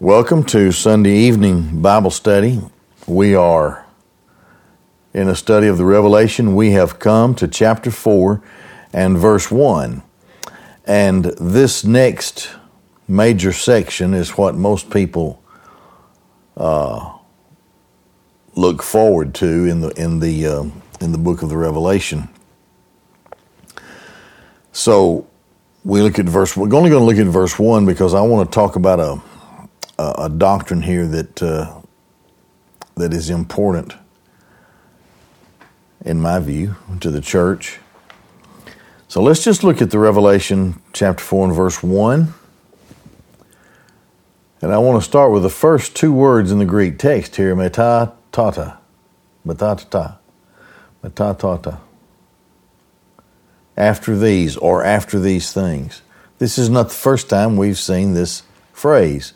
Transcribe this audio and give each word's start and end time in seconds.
Welcome 0.00 0.42
to 0.46 0.72
Sunday 0.72 1.14
evening 1.14 1.80
Bible 1.80 2.10
study. 2.10 2.60
We 3.06 3.36
are 3.36 3.86
in 5.12 5.28
a 5.28 5.36
study 5.36 5.68
of 5.68 5.78
the 5.78 5.84
Revelation. 5.84 6.56
We 6.56 6.72
have 6.72 6.98
come 6.98 7.36
to 7.36 7.46
chapter 7.46 7.92
4 7.92 8.42
and 8.92 9.16
verse 9.16 9.52
1. 9.52 10.02
And 10.84 11.26
this 11.26 11.84
next 11.84 12.50
major 13.06 13.52
section 13.52 14.14
is 14.14 14.30
what 14.30 14.56
most 14.56 14.90
people 14.90 15.40
uh, 16.56 17.16
look 18.56 18.82
forward 18.82 19.32
to 19.36 19.64
in 19.64 19.80
the 19.80 19.90
in 19.90 20.18
the 20.18 20.44
uh, 20.44 20.64
in 21.00 21.12
the 21.12 21.18
book 21.18 21.40
of 21.42 21.50
the 21.50 21.56
Revelation. 21.56 22.28
So 24.72 25.28
we 25.84 26.02
look 26.02 26.18
at 26.18 26.26
verse. 26.26 26.56
We're 26.56 26.74
only 26.74 26.90
going 26.90 27.02
to 27.02 27.06
look 27.06 27.24
at 27.24 27.32
verse 27.32 27.60
one 27.60 27.86
because 27.86 28.12
I 28.12 28.22
want 28.22 28.50
to 28.50 28.52
talk 28.52 28.74
about 28.74 28.98
a 28.98 29.22
a, 29.98 30.14
a 30.18 30.28
doctrine 30.28 30.82
here 30.82 31.06
that 31.06 31.42
uh, 31.42 31.80
that 32.96 33.12
is 33.12 33.30
important, 33.30 33.94
in 36.04 36.20
my 36.20 36.38
view, 36.38 36.76
to 37.00 37.10
the 37.10 37.20
church. 37.20 37.78
So 39.08 39.22
let's 39.22 39.44
just 39.44 39.64
look 39.64 39.82
at 39.82 39.90
the 39.90 39.98
Revelation 39.98 40.80
chapter 40.92 41.22
four 41.22 41.46
and 41.46 41.54
verse 41.54 41.82
one. 41.82 42.34
And 44.62 44.72
I 44.72 44.78
want 44.78 45.02
to 45.02 45.08
start 45.08 45.30
with 45.30 45.42
the 45.42 45.50
first 45.50 45.94
two 45.94 46.12
words 46.12 46.50
in 46.50 46.58
the 46.58 46.64
Greek 46.64 46.98
text 46.98 47.36
here, 47.36 47.54
meta 47.54 48.12
tata, 48.32 48.78
meta 49.44 49.76
tata, 49.90 51.78
After 53.76 54.16
these, 54.16 54.56
or 54.56 54.82
after 54.82 55.20
these 55.20 55.52
things. 55.52 56.00
This 56.38 56.56
is 56.58 56.70
not 56.70 56.88
the 56.88 56.94
first 56.94 57.28
time 57.28 57.56
we've 57.56 57.78
seen 57.78 58.14
this 58.14 58.42
phrase. 58.72 59.34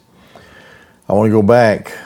I 1.10 1.14
want 1.14 1.28
to 1.28 1.30
go 1.30 1.42
back 1.42 1.96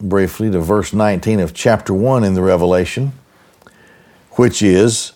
briefly 0.00 0.48
to 0.52 0.60
verse 0.60 0.92
19 0.92 1.40
of 1.40 1.54
chapter 1.54 1.92
1 1.92 2.22
in 2.22 2.34
the 2.34 2.42
Revelation, 2.42 3.14
which 4.32 4.62
is 4.62 5.14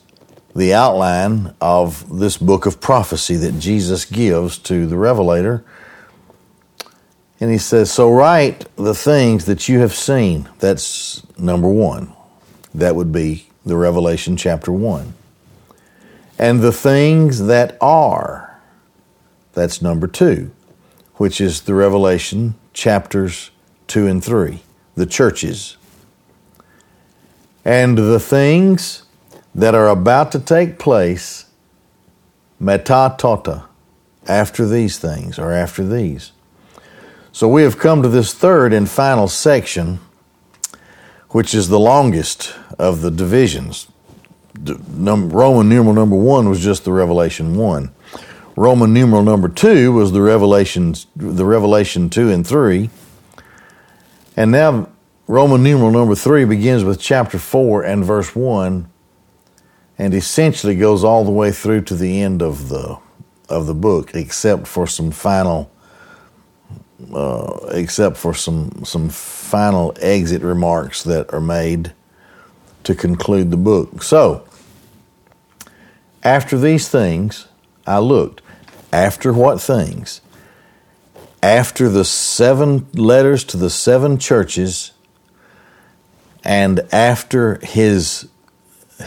the 0.57 0.75
outline 0.75 1.55
of 1.61 2.19
this 2.19 2.37
book 2.37 2.67
of 2.67 2.81
prophecy 2.81 3.37
that 3.37 3.61
Jesus 3.61 4.07
gives 4.07 4.59
to 4.59 4.87
the 4.87 4.97
Revelator. 4.97 5.65
And 7.39 7.53
he 7.53 7.59
says, 7.59 7.93
So 7.93 8.11
write 8.11 8.67
the 8.75 8.95
things 8.95 9.45
that 9.45 9.69
you 9.69 9.79
have 9.79 9.95
seen. 9.95 10.49
That's 10.59 11.25
number 11.39 11.69
one. 11.69 12.13
That 12.75 12.97
would 12.97 13.13
be 13.13 13.49
the 13.65 13.77
Revelation 13.77 14.37
chapter 14.37 14.73
1. 14.73 15.15
And 16.41 16.61
the 16.61 16.73
things 16.73 17.47
that 17.47 17.79
are. 17.81 18.61
That's 19.53 19.81
number 19.81 20.09
two, 20.09 20.51
which 21.15 21.41
is 21.41 21.63
the 21.63 21.75
Revelation 21.75 22.57
chapters 22.77 23.51
2 23.89 24.07
and 24.07 24.23
3, 24.23 24.61
the 24.95 25.07
churches. 25.07 25.79
And 27.65 27.97
the 27.97 28.21
things 28.21 29.05
that 29.55 29.75
are 29.75 29.89
about 29.89 30.31
to 30.33 30.39
take 30.39 30.79
place, 30.79 31.47
metatota, 32.61 33.65
after 34.29 34.67
these 34.69 34.99
things, 34.99 35.39
or 35.39 35.53
after 35.53 35.85
these. 35.87 36.33
So 37.33 37.49
we 37.49 37.63
have 37.63 37.79
come 37.79 38.03
to 38.03 38.09
this 38.09 38.35
third 38.35 38.73
and 38.73 38.89
final 38.89 39.27
section, 39.27 40.01
which 41.31 41.55
is 41.55 41.69
the 41.69 41.81
longest 41.81 42.55
of 42.79 43.01
the 43.01 43.11
divisions. 43.11 43.89
Roman 44.59 45.69
numeral 45.69 45.95
number 45.95 46.17
one 46.17 46.49
was 46.49 46.61
just 46.61 46.85
the 46.85 46.93
Revelation 46.93 47.57
1. 47.57 47.91
Roman 48.57 48.95
numeral 48.95 49.23
number 49.23 49.51
two 49.51 49.93
was 49.93 50.13
the 50.13 50.23
Revelations, 50.23 51.07
the 51.15 51.45
Revelation 51.45 52.09
two 52.09 52.31
and 52.31 52.45
three, 52.47 52.89
and 54.35 54.51
now 54.51 54.89
Roman 55.29 55.63
numeral 55.63 55.91
number 55.91 56.15
three 56.15 56.47
begins 56.47 56.83
with 56.83 56.99
chapter 56.99 57.39
four 57.39 57.85
and 57.85 58.03
verse 58.03 58.35
one, 58.35 58.89
and 59.99 60.15
essentially 60.15 60.75
goes 60.75 61.05
all 61.05 61.23
the 61.23 61.31
way 61.31 61.53
through 61.53 61.83
to 61.83 61.95
the 61.95 62.23
end 62.23 62.41
of 62.41 62.71
the 62.71 62.99
of 63.51 63.67
the 63.67 63.75
book, 63.75 64.15
except 64.15 64.67
for 64.67 64.87
some 64.87 65.11
final, 65.11 65.71
uh, 67.13 67.59
except 67.73 68.17
for 68.17 68.33
some 68.33 68.85
some 68.87 69.11
final 69.11 69.95
exit 70.01 70.41
remarks 70.41 71.03
that 71.03 71.31
are 71.31 71.43
made 71.43 71.93
to 72.85 72.95
conclude 72.95 73.51
the 73.51 73.59
book. 73.59 74.03
So, 74.03 74.49
after 76.23 76.57
these 76.57 76.89
things, 76.89 77.49
I 77.87 77.99
looked 77.99 78.41
after 78.93 79.33
what 79.33 79.61
things? 79.61 80.21
After 81.43 81.89
the 81.89 82.05
seven 82.05 82.87
letters 82.95 83.45
to 83.45 83.57
the 83.57 83.71
seven 83.71 84.19
churches 84.19 84.93
and 86.45 86.81
after 86.93 87.59
his, 87.65 88.29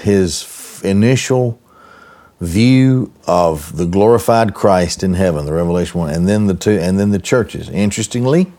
his 0.02 0.82
initial 0.84 1.60
view 2.40 3.12
of 3.28 3.76
the 3.78 3.86
glorified 3.86 4.54
Christ 4.54 5.04
in 5.04 5.14
heaven, 5.14 5.46
the 5.46 5.54
Revelation 5.54 6.00
1, 6.00 6.10
and 6.10 6.28
then 6.28 6.48
the 6.48 6.54
two 6.54 6.72
and 6.80 7.00
then 7.00 7.12
the 7.12 7.20
churches. 7.20 7.70
Interestingly, 7.70 8.52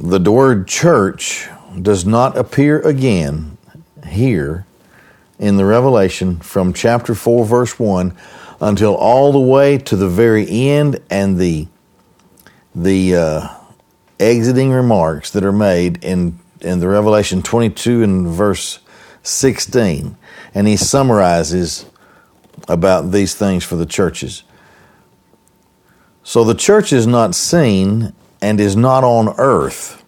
the 0.00 0.20
word 0.20 0.66
church 0.66 1.48
does 1.80 2.04
not 2.04 2.36
appear 2.36 2.80
again 2.80 3.56
here 4.06 4.65
in 5.38 5.56
the 5.56 5.64
Revelation 5.64 6.38
from 6.40 6.72
chapter 6.72 7.14
4 7.14 7.44
verse 7.44 7.78
1 7.78 8.16
until 8.60 8.94
all 8.94 9.32
the 9.32 9.40
way 9.40 9.78
to 9.78 9.96
the 9.96 10.08
very 10.08 10.48
end 10.48 11.00
and 11.10 11.38
the 11.38 11.68
the 12.74 13.16
uh, 13.16 13.48
exiting 14.20 14.70
remarks 14.70 15.30
that 15.30 15.44
are 15.44 15.52
made 15.52 16.02
in 16.04 16.38
in 16.60 16.80
the 16.80 16.88
Revelation 16.88 17.42
22 17.42 18.02
and 18.02 18.28
verse 18.28 18.78
16 19.22 20.16
and 20.54 20.66
he 20.66 20.76
summarizes 20.76 21.86
about 22.68 23.12
these 23.12 23.34
things 23.34 23.64
for 23.64 23.76
the 23.76 23.86
churches. 23.86 24.42
So 26.22 26.44
the 26.44 26.54
church 26.54 26.92
is 26.92 27.06
not 27.06 27.34
seen 27.34 28.12
and 28.40 28.58
is 28.58 28.76
not 28.76 29.04
on 29.04 29.34
earth 29.38 30.02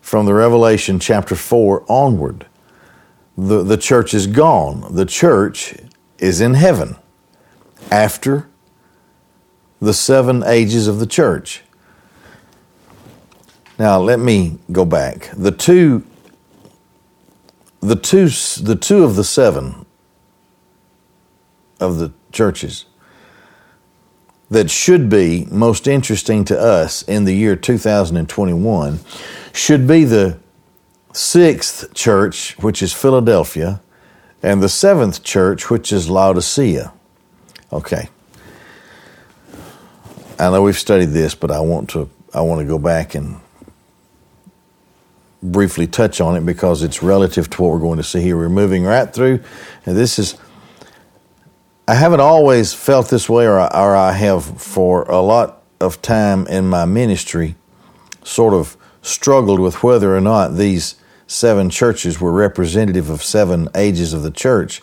from 0.00 0.26
the 0.26 0.34
Revelation 0.34 1.00
chapter 1.00 1.34
4 1.34 1.84
onward. 1.88 2.46
The, 3.36 3.62
the 3.62 3.76
church 3.76 4.14
is 4.14 4.26
gone. 4.26 4.94
The 4.94 5.06
church 5.06 5.74
is 6.18 6.40
in 6.40 6.54
heaven 6.54 6.96
after 7.90 8.48
the 9.80 9.94
seven 9.94 10.42
ages 10.44 10.86
of 10.86 10.98
the 10.98 11.06
church. 11.06 11.62
Now 13.78 14.00
let 14.00 14.20
me 14.20 14.58
go 14.70 14.84
back. 14.84 15.30
The 15.36 15.50
two 15.50 16.04
the 17.80 17.96
two 17.96 18.28
the 18.62 18.76
two 18.76 19.04
of 19.04 19.16
the 19.16 19.24
seven 19.24 19.84
of 21.80 21.98
the 21.98 22.12
churches 22.32 22.86
that 24.50 24.70
should 24.70 25.10
be 25.10 25.46
most 25.50 25.86
interesting 25.86 26.44
to 26.46 26.58
us 26.58 27.02
in 27.02 27.24
the 27.24 27.34
year 27.34 27.56
2021 27.56 29.00
should 29.52 29.86
be 29.86 30.04
the 30.04 30.38
sixth 31.14 31.94
church, 31.94 32.56
which 32.58 32.82
is 32.82 32.92
Philadelphia, 32.92 33.80
and 34.42 34.62
the 34.62 34.68
seventh 34.68 35.22
church, 35.22 35.70
which 35.70 35.92
is 35.92 36.10
Laodicea. 36.10 36.92
Okay. 37.72 38.08
I 40.38 40.50
know 40.50 40.62
we've 40.62 40.78
studied 40.78 41.10
this, 41.10 41.34
but 41.34 41.50
I 41.50 41.60
want 41.60 41.90
to 41.90 42.10
I 42.34 42.40
want 42.40 42.60
to 42.60 42.66
go 42.66 42.78
back 42.78 43.14
and 43.14 43.40
briefly 45.40 45.86
touch 45.86 46.20
on 46.20 46.36
it 46.36 46.44
because 46.44 46.82
it's 46.82 47.02
relative 47.02 47.48
to 47.50 47.62
what 47.62 47.70
we're 47.70 47.78
going 47.78 47.98
to 47.98 48.02
see 48.02 48.20
here. 48.20 48.36
We're 48.36 48.48
moving 48.48 48.84
right 48.84 49.12
through, 49.12 49.40
and 49.86 49.96
this 49.96 50.18
is. 50.18 50.36
I 51.86 51.94
haven't 51.94 52.20
always 52.20 52.72
felt 52.72 53.10
this 53.10 53.28
way, 53.28 53.46
or 53.46 53.60
I, 53.60 53.66
or 53.66 53.94
I 53.94 54.12
have 54.12 54.60
for 54.60 55.02
a 55.02 55.20
lot 55.20 55.62
of 55.80 56.00
time 56.00 56.46
in 56.46 56.66
my 56.66 56.86
ministry, 56.86 57.56
sort 58.24 58.54
of 58.54 58.76
struggled 59.02 59.60
with 59.60 59.82
whether 59.82 60.16
or 60.16 60.20
not 60.20 60.56
these 60.56 60.96
seven 61.26 61.70
churches 61.70 62.20
were 62.20 62.32
representative 62.32 63.10
of 63.10 63.22
seven 63.22 63.68
ages 63.74 64.12
of 64.12 64.22
the 64.22 64.30
church. 64.30 64.82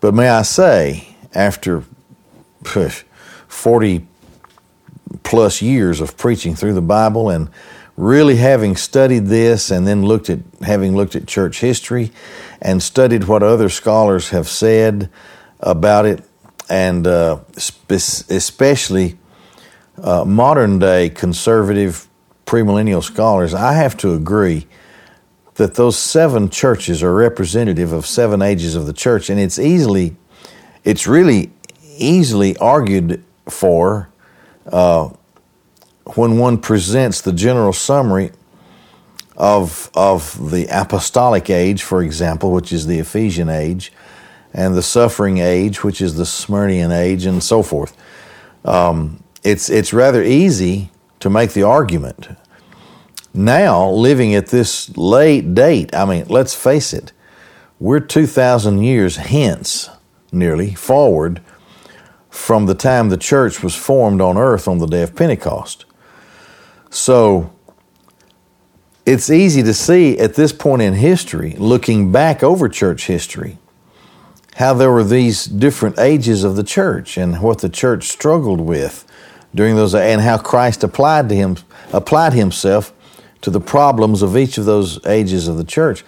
But 0.00 0.14
may 0.14 0.28
I 0.28 0.42
say, 0.42 1.16
after 1.34 1.84
40 3.48 4.06
plus 5.22 5.60
years 5.60 6.00
of 6.00 6.16
preaching 6.16 6.54
through 6.54 6.74
the 6.74 6.82
Bible 6.82 7.30
and 7.30 7.50
really 7.96 8.36
having 8.36 8.76
studied 8.76 9.26
this 9.26 9.70
and 9.70 9.86
then 9.86 10.02
looked 10.02 10.30
at 10.30 10.38
having 10.62 10.96
looked 10.96 11.14
at 11.14 11.26
church 11.26 11.60
history 11.60 12.10
and 12.62 12.82
studied 12.82 13.24
what 13.24 13.42
other 13.42 13.68
scholars 13.68 14.30
have 14.30 14.48
said 14.48 15.10
about 15.60 16.06
it 16.06 16.24
and 16.70 17.06
uh, 17.06 17.38
especially 17.56 19.18
uh, 20.02 20.24
modern 20.24 20.78
day 20.78 21.10
conservative 21.10 22.08
premillennial 22.46 23.02
scholars 23.02 23.52
i 23.52 23.74
have 23.74 23.94
to 23.94 24.14
agree 24.14 24.66
that 25.60 25.74
those 25.74 25.98
seven 25.98 26.48
churches 26.48 27.02
are 27.02 27.14
representative 27.14 27.92
of 27.92 28.06
seven 28.06 28.40
ages 28.40 28.74
of 28.74 28.86
the 28.86 28.94
church 28.94 29.28
and 29.28 29.38
it's 29.38 29.58
easily 29.58 30.16
it's 30.84 31.06
really 31.06 31.50
easily 31.98 32.56
argued 32.56 33.22
for 33.46 34.08
uh, 34.72 35.10
when 36.14 36.38
one 36.38 36.56
presents 36.56 37.20
the 37.20 37.32
general 37.32 37.74
summary 37.74 38.32
of, 39.36 39.90
of 39.94 40.50
the 40.50 40.66
apostolic 40.70 41.50
age, 41.50 41.82
for 41.82 42.02
example, 42.02 42.52
which 42.52 42.72
is 42.72 42.86
the 42.86 42.98
Ephesian 42.98 43.50
age, 43.50 43.92
and 44.54 44.74
the 44.74 44.82
suffering 44.82 45.38
age, 45.38 45.84
which 45.84 46.00
is 46.00 46.16
the 46.16 46.24
Smyrnian 46.24 46.90
age, 46.90 47.26
and 47.26 47.42
so 47.42 47.62
forth. 47.62 47.94
Um, 48.64 49.22
it's, 49.42 49.68
it's 49.68 49.92
rather 49.92 50.22
easy 50.22 50.90
to 51.20 51.28
make 51.28 51.52
the 51.52 51.62
argument. 51.62 52.28
Now, 53.32 53.88
living 53.88 54.34
at 54.34 54.48
this 54.48 54.96
late 54.96 55.54
date, 55.54 55.94
I 55.94 56.04
mean, 56.04 56.26
let's 56.28 56.54
face 56.54 56.92
it, 56.92 57.12
we're 57.78 58.00
2,000 58.00 58.82
years 58.82 59.16
hence, 59.16 59.88
nearly, 60.32 60.74
forward 60.74 61.40
from 62.28 62.66
the 62.66 62.74
time 62.74 63.08
the 63.08 63.16
church 63.16 63.62
was 63.62 63.74
formed 63.74 64.20
on 64.20 64.36
earth 64.36 64.66
on 64.68 64.78
the 64.78 64.86
day 64.86 65.02
of 65.02 65.14
Pentecost. 65.14 65.84
So, 66.90 67.52
it's 69.06 69.30
easy 69.30 69.62
to 69.62 69.74
see 69.74 70.18
at 70.18 70.34
this 70.34 70.52
point 70.52 70.82
in 70.82 70.94
history, 70.94 71.52
looking 71.58 72.12
back 72.12 72.42
over 72.42 72.68
church 72.68 73.06
history, 73.06 73.58
how 74.56 74.74
there 74.74 74.90
were 74.90 75.04
these 75.04 75.46
different 75.46 75.98
ages 75.98 76.44
of 76.44 76.56
the 76.56 76.62
church 76.62 77.16
and 77.16 77.40
what 77.40 77.60
the 77.60 77.68
church 77.68 78.08
struggled 78.08 78.60
with 78.60 79.06
during 79.54 79.76
those 79.76 79.94
and 79.94 80.20
how 80.20 80.38
Christ 80.38 80.84
applied 80.84 81.28
to 81.28 81.34
him 81.34 81.56
applied 81.92 82.34
himself 82.34 82.92
to 83.42 83.50
the 83.50 83.60
problems 83.60 84.22
of 84.22 84.36
each 84.36 84.58
of 84.58 84.64
those 84.64 85.04
ages 85.06 85.48
of 85.48 85.56
the 85.56 85.64
church. 85.64 86.04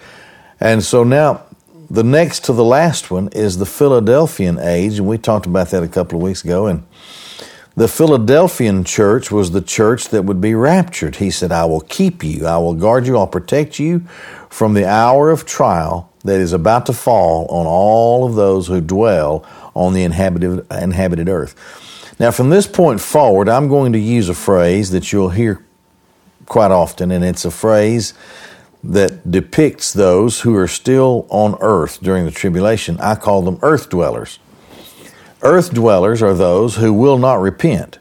And 0.59 0.83
so 0.83 1.03
now 1.03 1.43
the 1.89 2.03
next 2.03 2.45
to 2.45 2.53
the 2.53 2.63
last 2.63 3.11
one 3.11 3.29
is 3.29 3.57
the 3.57 3.65
Philadelphian 3.65 4.59
age, 4.59 4.97
and 4.99 5.07
we 5.07 5.17
talked 5.17 5.45
about 5.45 5.69
that 5.69 5.83
a 5.83 5.87
couple 5.87 6.17
of 6.17 6.23
weeks 6.23 6.43
ago 6.43 6.67
and 6.67 6.83
the 7.75 7.87
Philadelphian 7.87 8.83
church 8.83 9.31
was 9.31 9.49
the 9.49 9.61
church 9.61 10.09
that 10.09 10.25
would 10.25 10.39
be 10.39 10.53
raptured. 10.53 11.15
He 11.15 11.31
said, 11.31 11.51
I 11.51 11.65
will 11.65 11.81
keep 11.81 12.23
you, 12.23 12.45
I 12.45 12.57
will 12.57 12.75
guard 12.75 13.07
you, 13.07 13.17
I'll 13.17 13.25
protect 13.25 13.79
you 13.79 14.01
from 14.49 14.75
the 14.75 14.87
hour 14.87 15.31
of 15.31 15.45
trial 15.45 16.11
that 16.23 16.39
is 16.39 16.53
about 16.53 16.85
to 16.85 16.93
fall 16.93 17.47
on 17.47 17.65
all 17.65 18.25
of 18.25 18.35
those 18.35 18.67
who 18.67 18.79
dwell 18.79 19.43
on 19.75 19.93
the 19.93 20.03
inhabited, 20.03 20.65
inhabited 20.71 21.27
earth. 21.27 21.55
Now, 22.19 22.29
from 22.29 22.51
this 22.51 22.67
point 22.67 23.01
forward, 23.01 23.49
I'm 23.49 23.67
going 23.67 23.93
to 23.93 23.99
use 23.99 24.29
a 24.29 24.35
phrase 24.35 24.91
that 24.91 25.11
you'll 25.11 25.29
hear 25.29 25.65
quite 26.45 26.71
often, 26.71 27.11
and 27.11 27.23
it's 27.23 27.45
a 27.45 27.51
phrase 27.51 28.13
that 28.83 29.31
depicts 29.31 29.93
those 29.93 30.41
who 30.41 30.55
are 30.55 30.67
still 30.67 31.25
on 31.29 31.55
earth 31.61 32.01
during 32.01 32.25
the 32.25 32.31
tribulation. 32.31 32.99
I 32.99 33.15
call 33.15 33.41
them 33.41 33.59
earth 33.61 33.89
dwellers. 33.89 34.39
Earth 35.41 35.73
dwellers 35.73 36.21
are 36.21 36.33
those 36.33 36.75
who 36.75 36.93
will 36.93 37.17
not 37.17 37.39
repent. 37.39 37.99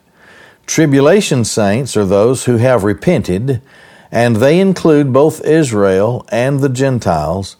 Tribulation 0.66 1.44
saints 1.44 1.96
are 1.96 2.04
those 2.04 2.44
who 2.44 2.56
have 2.56 2.84
repented, 2.84 3.62
and 4.10 4.36
they 4.36 4.60
include 4.60 5.12
both 5.12 5.44
Israel 5.44 6.26
and 6.30 6.60
the 6.60 6.68
Gentiles. 6.68 7.56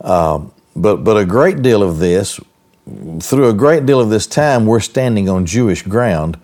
Uh, 0.00 0.46
but, 0.74 1.04
but 1.04 1.16
a 1.16 1.24
great 1.24 1.62
deal 1.62 1.82
of 1.82 1.98
this, 1.98 2.40
through 3.20 3.48
a 3.48 3.54
great 3.54 3.86
deal 3.86 4.00
of 4.00 4.10
this 4.10 4.26
time, 4.26 4.66
we're 4.66 4.80
standing 4.80 5.28
on 5.28 5.46
Jewish 5.46 5.82
ground, 5.82 6.38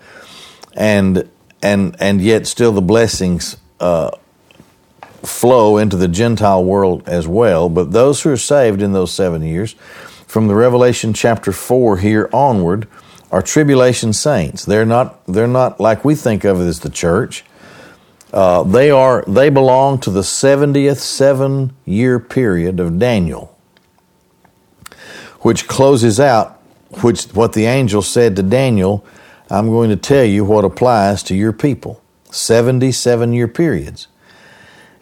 and 0.73 1.29
and 1.61 1.95
and 1.99 2.21
yet 2.21 2.45
still 2.45 2.71
the 2.71 2.81
blessings 2.81 3.57
uh, 3.79 4.11
flow 5.23 5.77
into 5.77 5.97
the 5.97 6.07
Gentile 6.07 6.63
world 6.63 7.07
as 7.07 7.27
well. 7.27 7.69
But 7.69 7.91
those 7.91 8.21
who 8.21 8.31
are 8.31 8.37
saved 8.37 8.81
in 8.81 8.93
those 8.93 9.11
seven 9.13 9.43
years 9.43 9.73
from 10.27 10.47
the 10.47 10.55
Revelation 10.55 11.13
chapter 11.13 11.51
4 11.51 11.97
here 11.97 12.29
onward 12.33 12.87
are 13.31 13.41
tribulation 13.41 14.13
saints. 14.13 14.65
They're 14.65 14.85
not, 14.85 15.25
they're 15.25 15.47
not 15.47 15.79
like 15.79 16.05
we 16.05 16.15
think 16.15 16.43
of 16.43 16.61
it 16.61 16.65
as 16.65 16.79
the 16.79 16.89
church. 16.89 17.43
Uh, 18.33 18.63
they 18.63 18.91
are 18.91 19.23
they 19.25 19.49
belong 19.49 19.99
to 19.99 20.11
the 20.11 20.21
70th 20.21 20.97
seven 20.97 21.73
year 21.85 22.19
period 22.19 22.79
of 22.79 22.99
Daniel, 22.99 23.57
which 25.39 25.67
closes 25.67 26.19
out 26.19 26.57
which 27.01 27.23
what 27.33 27.53
the 27.53 27.65
angel 27.65 28.01
said 28.01 28.35
to 28.35 28.43
Daniel, 28.43 29.05
I'm 29.49 29.69
going 29.69 29.89
to 29.89 29.95
tell 29.95 30.23
you 30.23 30.43
what 30.43 30.65
applies 30.65 31.23
to 31.23 31.35
your 31.35 31.53
people. 31.53 32.01
77 32.37 33.33
year 33.33 33.47
periods. 33.47 34.07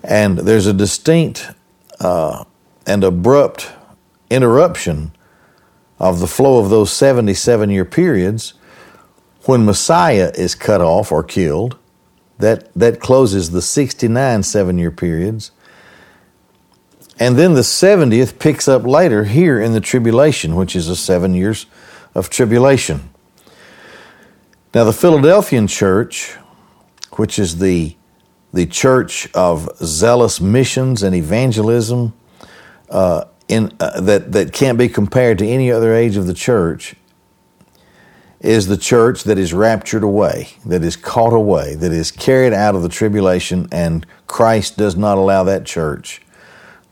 And 0.03 0.39
there's 0.39 0.67
a 0.67 0.73
distinct 0.73 1.49
uh, 1.99 2.45
and 2.85 3.03
abrupt 3.03 3.71
interruption 4.29 5.11
of 5.99 6.19
the 6.19 6.27
flow 6.27 6.59
of 6.59 6.69
those 6.69 6.91
77 6.91 7.69
year 7.69 7.85
periods 7.85 8.53
when 9.45 9.65
Messiah 9.65 10.31
is 10.35 10.55
cut 10.55 10.81
off 10.81 11.11
or 11.11 11.23
killed. 11.23 11.77
That, 12.37 12.73
that 12.73 12.99
closes 12.99 13.51
the 13.51 13.61
69 13.61 14.43
seven 14.43 14.77
year 14.77 14.91
periods. 14.91 15.51
And 17.17 17.37
then 17.37 17.53
the 17.53 17.61
70th 17.61 18.39
picks 18.39 18.67
up 18.67 18.83
later 18.83 19.23
here 19.23 19.61
in 19.61 19.71
the 19.71 19.79
tribulation, 19.79 20.55
which 20.55 20.75
is 20.75 20.89
a 20.89 20.97
seven 20.97 21.33
years 21.33 21.65
of 22.13 22.29
tribulation. 22.29 23.09
Now, 24.73 24.83
the 24.83 24.91
Philadelphian 24.91 25.67
church, 25.67 26.35
which 27.17 27.39
is 27.39 27.59
the, 27.59 27.95
the 28.53 28.65
church 28.65 29.29
of 29.33 29.69
zealous 29.77 30.39
missions 30.39 31.03
and 31.03 31.15
evangelism, 31.15 32.13
uh, 32.89 33.25
in, 33.47 33.71
uh, 33.79 34.01
that, 34.01 34.31
that 34.31 34.53
can't 34.53 34.77
be 34.77 34.89
compared 34.89 35.37
to 35.37 35.47
any 35.47 35.71
other 35.71 35.93
age 35.93 36.17
of 36.17 36.27
the 36.27 36.33
church 36.33 36.95
is 38.41 38.67
the 38.67 38.77
church 38.77 39.23
that 39.23 39.37
is 39.37 39.53
raptured 39.53 40.03
away, 40.03 40.49
that 40.65 40.83
is 40.83 40.95
caught 40.95 41.33
away, 41.33 41.73
that 41.75 41.91
is 41.91 42.11
carried 42.11 42.53
out 42.53 42.75
of 42.75 42.83
the 42.83 42.89
tribulation, 42.89 43.67
and 43.71 44.05
Christ 44.27 44.77
does 44.77 44.95
not 44.95 45.17
allow 45.17 45.43
that 45.43 45.65
church 45.65 46.21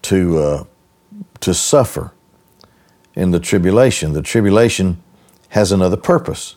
to, 0.04 0.38
uh, 0.40 0.64
to 1.42 1.54
suffer 1.54 2.12
in 3.14 3.32
the 3.32 3.40
tribulation. 3.40 4.14
The 4.14 4.22
tribulation 4.22 5.02
has 5.50 5.72
another 5.72 5.98
purpose. 5.98 6.56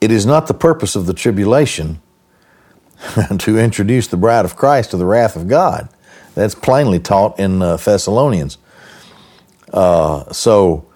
It 0.00 0.10
is 0.10 0.24
not 0.24 0.46
the 0.46 0.54
purpose 0.54 0.96
of 0.96 1.04
the 1.04 1.12
tribulation 1.12 2.00
to 3.38 3.58
introduce 3.58 4.06
the 4.06 4.16
bride 4.16 4.44
of 4.44 4.56
Christ 4.56 4.90
to 4.90 4.96
the 4.96 5.06
wrath 5.06 5.36
of 5.36 5.48
God. 5.48 5.88
That's 6.34 6.54
plainly 6.54 6.98
taught 6.98 7.38
in 7.38 7.62
uh, 7.62 7.76
Thessalonians. 7.76 8.58
Uh, 9.72 10.30
so, 10.32 10.86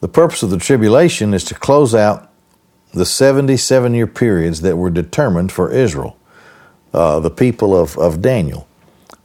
the 0.00 0.08
purpose 0.08 0.42
of 0.42 0.50
the 0.50 0.58
tribulation 0.58 1.34
is 1.34 1.44
to 1.44 1.54
close 1.54 1.94
out 1.94 2.30
the 2.92 3.04
77 3.04 3.94
year 3.94 4.06
periods 4.06 4.60
that 4.60 4.76
were 4.76 4.90
determined 4.90 5.52
for 5.52 5.72
Israel, 5.72 6.16
uh, 6.94 7.20
the 7.20 7.30
people 7.30 7.76
of, 7.76 7.98
of 7.98 8.22
Daniel. 8.22 8.66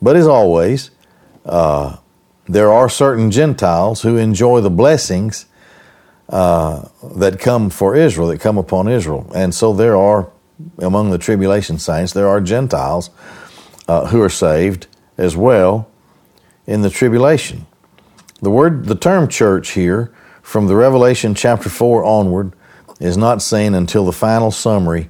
But 0.02 0.16
as 0.16 0.28
always, 0.28 0.92
uh, 1.46 1.98
there 2.46 2.72
are 2.72 2.90
certain 2.90 3.32
Gentiles 3.32 4.02
who 4.02 4.18
enjoy 4.18 4.62
the 4.62 4.70
blessings 4.70 5.46
uh, 6.30 6.88
that 7.16 7.40
come 7.40 7.70
for 7.70 7.96
Israel, 7.96 8.28
that 8.28 8.42
come 8.42 8.58
upon 8.58 8.88
Israel. 8.88 9.32
And 9.34 9.54
so 9.54 9.74
there 9.74 9.96
are, 9.96 10.30
among 10.80 11.12
the 11.12 11.18
tribulation 11.18 11.78
saints, 11.78 12.14
there 12.14 12.28
are 12.28 12.42
Gentiles 12.42 13.10
uh, 13.88 14.08
who 14.08 14.22
are 14.22 14.30
saved 14.30 14.88
as 15.18 15.36
well 15.36 15.90
in 16.66 16.82
the 16.82 16.90
tribulation. 16.90 17.66
The 18.42 18.50
word, 18.50 18.86
the 18.86 18.96
term 18.96 19.28
church 19.28 19.72
here, 19.72 20.14
from 20.42 20.68
the 20.68 20.76
Revelation 20.76 21.36
chapter 21.36 21.70
4 21.70 22.04
onward, 22.04 22.54
is 23.00 23.18
not 23.18 23.42
seen 23.42 23.74
until 23.74 24.06
the 24.06 24.12
final 24.12 24.52
summary 24.52 25.10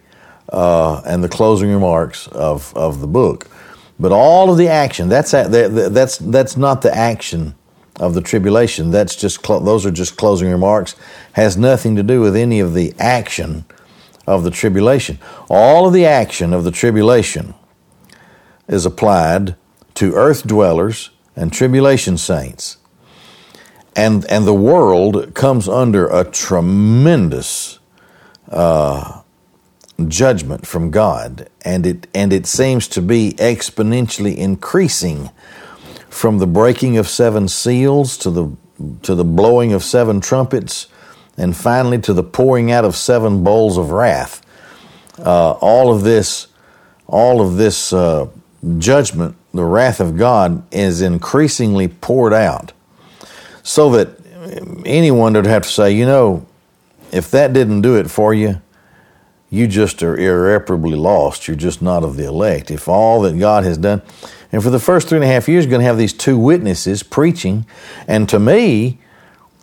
uh, 0.49 1.01
and 1.05 1.23
the 1.23 1.29
closing 1.29 1.71
remarks 1.71 2.27
of, 2.27 2.75
of 2.75 3.01
the 3.01 3.07
book. 3.07 3.47
But 3.99 4.11
all 4.11 4.51
of 4.51 4.57
the 4.57 4.67
action, 4.67 5.09
that's, 5.09 5.31
that's, 5.31 6.17
that's 6.17 6.57
not 6.57 6.81
the 6.81 6.95
action 6.95 7.55
of 7.99 8.13
the 8.13 8.21
tribulation. 8.21 8.91
That's 8.91 9.15
just, 9.15 9.43
those 9.43 9.85
are 9.85 9.91
just 9.91 10.17
closing 10.17 10.49
remarks, 10.49 10.95
has 11.33 11.57
nothing 11.57 11.95
to 11.95 12.03
do 12.03 12.21
with 12.21 12.35
any 12.35 12.59
of 12.59 12.73
the 12.73 12.93
action 12.99 13.65
of 14.25 14.43
the 14.43 14.51
tribulation. 14.51 15.19
All 15.49 15.87
of 15.87 15.93
the 15.93 16.05
action 16.05 16.53
of 16.53 16.63
the 16.63 16.71
tribulation 16.71 17.53
is 18.67 18.85
applied 18.85 19.55
to 19.95 20.13
earth 20.13 20.47
dwellers 20.47 21.09
and 21.35 21.51
tribulation 21.51 22.17
saints. 22.17 22.77
And, 23.95 24.25
and 24.25 24.47
the 24.47 24.53
world 24.53 25.35
comes 25.35 25.67
under 25.67 26.07
a 26.07 26.23
tremendous 26.23 27.79
uh, 28.49 29.21
judgment 30.07 30.65
from 30.65 30.89
God, 30.89 31.49
and 31.61 31.85
it, 31.85 32.07
and 32.13 32.33
it 32.33 32.47
seems 32.47 32.87
to 32.89 33.01
be 33.01 33.33
exponentially 33.37 34.35
increasing 34.35 35.29
from 36.09 36.39
the 36.39 36.47
breaking 36.47 36.97
of 36.97 37.07
seven 37.07 37.47
seals 37.47 38.17
to 38.17 38.31
the, 38.31 38.55
to 39.03 39.15
the 39.15 39.23
blowing 39.23 39.73
of 39.73 39.83
seven 39.83 40.21
trumpets, 40.21 40.87
and 41.37 41.55
finally 41.55 41.97
to 41.99 42.13
the 42.13 42.23
pouring 42.23 42.71
out 42.71 42.85
of 42.85 42.95
seven 42.95 43.43
bowls 43.43 43.77
of 43.77 43.91
wrath. 43.91 44.41
Uh, 45.19 45.51
all 45.53 45.93
of 45.93 46.03
this, 46.03 46.47
all 47.07 47.41
of 47.41 47.57
this 47.57 47.93
uh, 47.93 48.27
judgment 48.77 49.35
the 49.53 49.63
wrath 49.63 49.99
of 49.99 50.17
God 50.17 50.63
is 50.73 51.01
increasingly 51.01 51.87
poured 51.87 52.33
out. 52.33 52.73
So 53.61 53.91
that 53.91 54.19
anyone 54.85 55.33
would 55.33 55.45
have 55.45 55.63
to 55.63 55.69
say, 55.69 55.91
you 55.91 56.05
know, 56.05 56.45
if 57.11 57.29
that 57.31 57.53
didn't 57.53 57.81
do 57.81 57.95
it 57.95 58.09
for 58.09 58.33
you, 58.33 58.61
you 59.49 59.67
just 59.67 60.01
are 60.01 60.17
irreparably 60.17 60.95
lost. 60.95 61.47
You're 61.47 61.55
just 61.55 61.81
not 61.81 62.03
of 62.03 62.17
the 62.17 62.25
elect. 62.25 62.71
If 62.71 62.87
all 62.87 63.21
that 63.21 63.37
God 63.37 63.63
has 63.63 63.77
done, 63.77 64.01
and 64.51 64.63
for 64.63 64.71
the 64.71 64.79
first 64.79 65.07
three 65.07 65.17
and 65.17 65.23
a 65.23 65.27
half 65.27 65.47
years, 65.47 65.65
you're 65.65 65.69
going 65.69 65.81
to 65.81 65.85
have 65.85 65.97
these 65.97 66.13
two 66.13 66.37
witnesses 66.37 67.03
preaching, 67.03 67.65
and 68.07 68.27
to 68.29 68.39
me, 68.39 68.99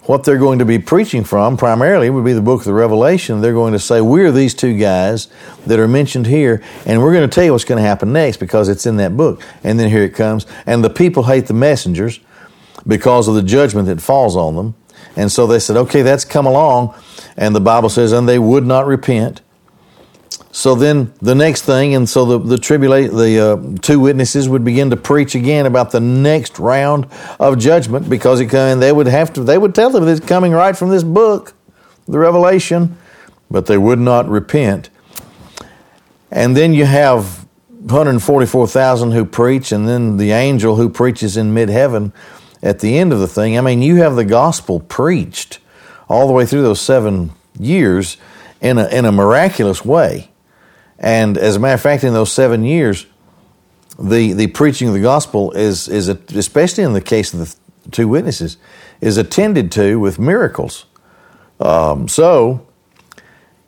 what 0.04 0.24
they're 0.24 0.38
going 0.38 0.58
to 0.58 0.64
be 0.64 0.78
preaching 0.78 1.24
from 1.24 1.56
primarily 1.56 2.10
would 2.10 2.24
be 2.24 2.32
the 2.32 2.40
book 2.40 2.60
of 2.60 2.64
the 2.64 2.72
Revelation. 2.72 3.40
They're 3.40 3.52
going 3.52 3.74
to 3.74 3.78
say, 3.78 4.00
We're 4.00 4.32
these 4.32 4.54
two 4.54 4.76
guys 4.76 5.28
that 5.66 5.78
are 5.78 5.88
mentioned 5.88 6.26
here, 6.26 6.62
and 6.86 7.02
we're 7.02 7.12
going 7.12 7.28
to 7.28 7.34
tell 7.34 7.44
you 7.44 7.52
what's 7.52 7.64
going 7.64 7.82
to 7.82 7.86
happen 7.86 8.12
next 8.12 8.38
because 8.38 8.68
it's 8.68 8.86
in 8.86 8.96
that 8.96 9.16
book. 9.16 9.42
And 9.62 9.78
then 9.78 9.90
here 9.90 10.02
it 10.02 10.14
comes. 10.14 10.46
And 10.66 10.82
the 10.82 10.90
people 10.90 11.24
hate 11.24 11.46
the 11.46 11.54
messengers 11.54 12.20
because 12.86 13.28
of 13.28 13.34
the 13.34 13.42
judgment 13.42 13.86
that 13.88 14.00
falls 14.00 14.36
on 14.36 14.56
them. 14.56 14.74
And 15.16 15.30
so 15.30 15.46
they 15.46 15.58
said, 15.58 15.76
Okay, 15.76 16.02
that's 16.02 16.24
come 16.24 16.46
along. 16.46 16.94
And 17.36 17.54
the 17.54 17.60
Bible 17.60 17.88
says, 17.88 18.12
And 18.12 18.28
they 18.28 18.38
would 18.38 18.64
not 18.64 18.86
repent. 18.86 19.42
So 20.52 20.74
then 20.74 21.12
the 21.22 21.34
next 21.34 21.62
thing, 21.62 21.94
and 21.94 22.08
so 22.08 22.24
the 22.24 22.38
the 22.38 22.58
tribulate 22.58 23.10
the 23.10 23.38
uh, 23.40 23.78
two 23.80 24.00
witnesses 24.00 24.48
would 24.48 24.64
begin 24.64 24.90
to 24.90 24.96
preach 24.96 25.34
again 25.34 25.66
about 25.66 25.90
the 25.92 26.00
next 26.00 26.58
round 26.58 27.06
of 27.38 27.58
judgment 27.58 28.08
because 28.08 28.40
it 28.40 28.52
and 28.52 28.82
they 28.82 28.92
would 28.92 29.06
have 29.06 29.32
to 29.34 29.44
they 29.44 29.58
would 29.58 29.74
tell 29.74 29.90
them 29.90 30.08
it's 30.08 30.24
coming 30.24 30.52
right 30.52 30.76
from 30.76 30.90
this 30.90 31.04
book, 31.04 31.54
the 32.06 32.18
Revelation, 32.18 32.96
but 33.50 33.66
they 33.66 33.78
would 33.78 34.00
not 34.00 34.28
repent. 34.28 34.90
And 36.32 36.56
then 36.56 36.74
you 36.74 36.84
have 36.84 37.46
144,000 37.68 39.12
who 39.12 39.24
preach, 39.24 39.72
and 39.72 39.88
then 39.88 40.16
the 40.16 40.32
angel 40.32 40.76
who 40.76 40.88
preaches 40.88 41.36
in 41.36 41.54
mid 41.54 41.68
heaven 41.68 42.12
at 42.62 42.80
the 42.80 42.98
end 42.98 43.12
of 43.12 43.20
the 43.20 43.28
thing. 43.28 43.56
I 43.56 43.60
mean, 43.60 43.82
you 43.82 43.96
have 43.96 44.16
the 44.16 44.24
gospel 44.24 44.80
preached 44.80 45.58
all 46.08 46.26
the 46.26 46.32
way 46.32 46.44
through 46.44 46.62
those 46.62 46.80
seven 46.80 47.30
years 47.58 48.16
in 48.60 48.78
a, 48.78 48.86
in 48.88 49.04
a 49.04 49.12
miraculous 49.12 49.84
way. 49.84 50.30
And 50.98 51.38
as 51.38 51.56
a 51.56 51.58
matter 51.58 51.74
of 51.74 51.80
fact, 51.80 52.04
in 52.04 52.12
those 52.12 52.32
seven 52.32 52.64
years, 52.64 53.06
the, 53.98 54.32
the 54.32 54.48
preaching 54.48 54.88
of 54.88 54.94
the 54.94 55.00
gospel 55.00 55.52
is, 55.52 55.88
is 55.88 56.08
a, 56.08 56.18
especially 56.34 56.84
in 56.84 56.92
the 56.92 57.00
case 57.00 57.32
of 57.32 57.40
the 57.40 57.90
two 57.90 58.06
witnesses, 58.06 58.58
is 59.00 59.16
attended 59.16 59.72
to 59.72 59.98
with 59.98 60.18
miracles. 60.18 60.84
Um, 61.58 62.06
so 62.08 62.66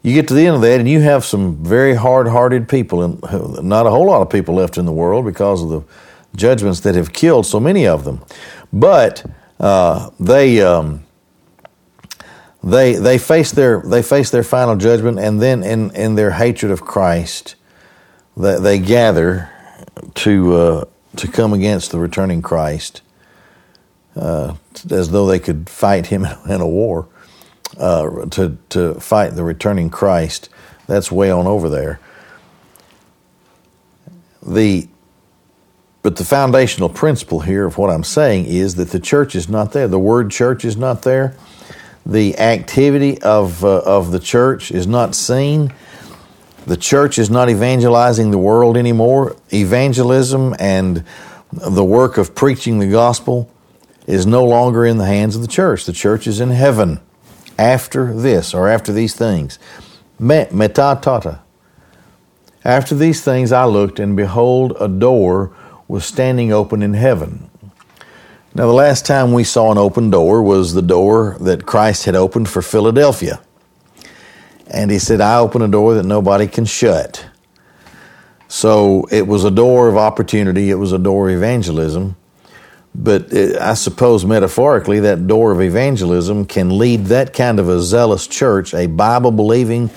you 0.02 0.14
get 0.14 0.28
to 0.28 0.34
the 0.34 0.46
end 0.46 0.56
of 0.56 0.62
that, 0.62 0.80
and 0.80 0.88
you 0.88 1.00
have 1.00 1.24
some 1.24 1.62
very 1.64 1.94
hard 1.94 2.28
hearted 2.28 2.68
people, 2.68 3.02
and 3.02 3.62
not 3.62 3.86
a 3.86 3.90
whole 3.90 4.06
lot 4.06 4.20
of 4.20 4.30
people 4.30 4.54
left 4.54 4.76
in 4.76 4.84
the 4.84 4.92
world 4.92 5.24
because 5.24 5.62
of 5.62 5.68
the 5.68 5.82
judgments 6.34 6.80
that 6.80 6.94
have 6.94 7.12
killed 7.12 7.46
so 7.46 7.60
many 7.60 7.86
of 7.86 8.04
them. 8.04 8.22
But 8.72 9.24
uh, 9.58 10.10
they. 10.18 10.60
Um, 10.60 11.04
they 12.64 12.94
they 12.94 13.18
face 13.18 13.50
their 13.50 13.80
they 13.80 14.02
face 14.02 14.30
their 14.30 14.44
final 14.44 14.76
judgment, 14.76 15.18
and 15.18 15.42
then 15.42 15.62
in 15.64 15.94
in 15.96 16.14
their 16.14 16.30
hatred 16.30 16.70
of 16.70 16.82
Christ, 16.82 17.56
they, 18.36 18.58
they 18.58 18.78
gather 18.78 19.50
to 20.14 20.54
uh, 20.54 20.84
to 21.16 21.28
come 21.28 21.52
against 21.52 21.90
the 21.90 21.98
returning 21.98 22.40
Christ, 22.40 23.02
uh, 24.14 24.54
as 24.90 25.10
though 25.10 25.26
they 25.26 25.40
could 25.40 25.68
fight 25.68 26.06
him 26.06 26.24
in 26.48 26.60
a 26.60 26.68
war. 26.68 27.08
Uh, 27.76 28.26
to 28.26 28.58
to 28.68 28.94
fight 28.94 29.30
the 29.30 29.42
returning 29.42 29.90
Christ, 29.90 30.48
that's 30.86 31.10
way 31.10 31.30
on 31.30 31.46
over 31.46 31.68
there. 31.68 31.98
The 34.40 34.88
but 36.02 36.16
the 36.16 36.24
foundational 36.24 36.90
principle 36.90 37.40
here 37.40 37.64
of 37.64 37.78
what 37.78 37.90
I'm 37.90 38.04
saying 38.04 38.46
is 38.46 38.74
that 38.74 38.90
the 38.90 39.00
church 39.00 39.34
is 39.34 39.48
not 39.48 39.72
there. 39.72 39.88
The 39.88 39.98
word 39.98 40.30
church 40.30 40.64
is 40.64 40.76
not 40.76 41.02
there 41.02 41.34
the 42.04 42.38
activity 42.38 43.20
of, 43.22 43.64
uh, 43.64 43.78
of 43.78 44.10
the 44.10 44.18
church 44.18 44.70
is 44.70 44.86
not 44.86 45.14
seen. 45.14 45.72
The 46.66 46.76
church 46.76 47.18
is 47.18 47.30
not 47.30 47.48
evangelizing 47.48 48.30
the 48.30 48.38
world 48.38 48.76
anymore. 48.76 49.36
Evangelism 49.52 50.54
and 50.58 51.04
the 51.52 51.84
work 51.84 52.18
of 52.18 52.34
preaching 52.34 52.78
the 52.78 52.88
gospel 52.88 53.50
is 54.06 54.26
no 54.26 54.44
longer 54.44 54.84
in 54.84 54.98
the 54.98 55.06
hands 55.06 55.36
of 55.36 55.42
the 55.42 55.48
church. 55.48 55.84
The 55.84 55.92
church 55.92 56.26
is 56.26 56.40
in 56.40 56.50
heaven 56.50 57.00
after 57.58 58.12
this 58.14 58.54
or 58.54 58.68
after 58.68 58.92
these 58.92 59.14
things. 59.14 59.58
Metatata. 60.20 61.40
After 62.64 62.94
these 62.94 63.22
things 63.22 63.50
I 63.50 63.64
looked, 63.64 63.98
and 63.98 64.16
behold, 64.16 64.76
a 64.78 64.86
door 64.86 65.52
was 65.88 66.04
standing 66.04 66.52
open 66.52 66.82
in 66.82 66.94
heaven. 66.94 67.50
Now, 68.54 68.66
the 68.66 68.74
last 68.74 69.06
time 69.06 69.32
we 69.32 69.44
saw 69.44 69.72
an 69.72 69.78
open 69.78 70.10
door 70.10 70.42
was 70.42 70.74
the 70.74 70.82
door 70.82 71.38
that 71.40 71.64
Christ 71.64 72.04
had 72.04 72.14
opened 72.14 72.50
for 72.50 72.60
Philadelphia. 72.60 73.40
And 74.66 74.90
he 74.90 74.98
said, 74.98 75.22
I 75.22 75.38
open 75.38 75.62
a 75.62 75.68
door 75.68 75.94
that 75.94 76.04
nobody 76.04 76.46
can 76.46 76.66
shut. 76.66 77.24
So 78.48 79.06
it 79.10 79.26
was 79.26 79.44
a 79.44 79.50
door 79.50 79.88
of 79.88 79.96
opportunity, 79.96 80.68
it 80.68 80.74
was 80.74 80.92
a 80.92 80.98
door 80.98 81.30
of 81.30 81.36
evangelism. 81.36 82.16
But 82.94 83.32
it, 83.32 83.56
I 83.56 83.72
suppose 83.72 84.26
metaphorically, 84.26 85.00
that 85.00 85.26
door 85.26 85.52
of 85.52 85.62
evangelism 85.62 86.44
can 86.44 86.76
lead 86.76 87.06
that 87.06 87.32
kind 87.32 87.58
of 87.58 87.70
a 87.70 87.80
zealous 87.80 88.26
church, 88.26 88.74
a 88.74 88.86
Bible 88.86 89.30
believing, 89.30 89.88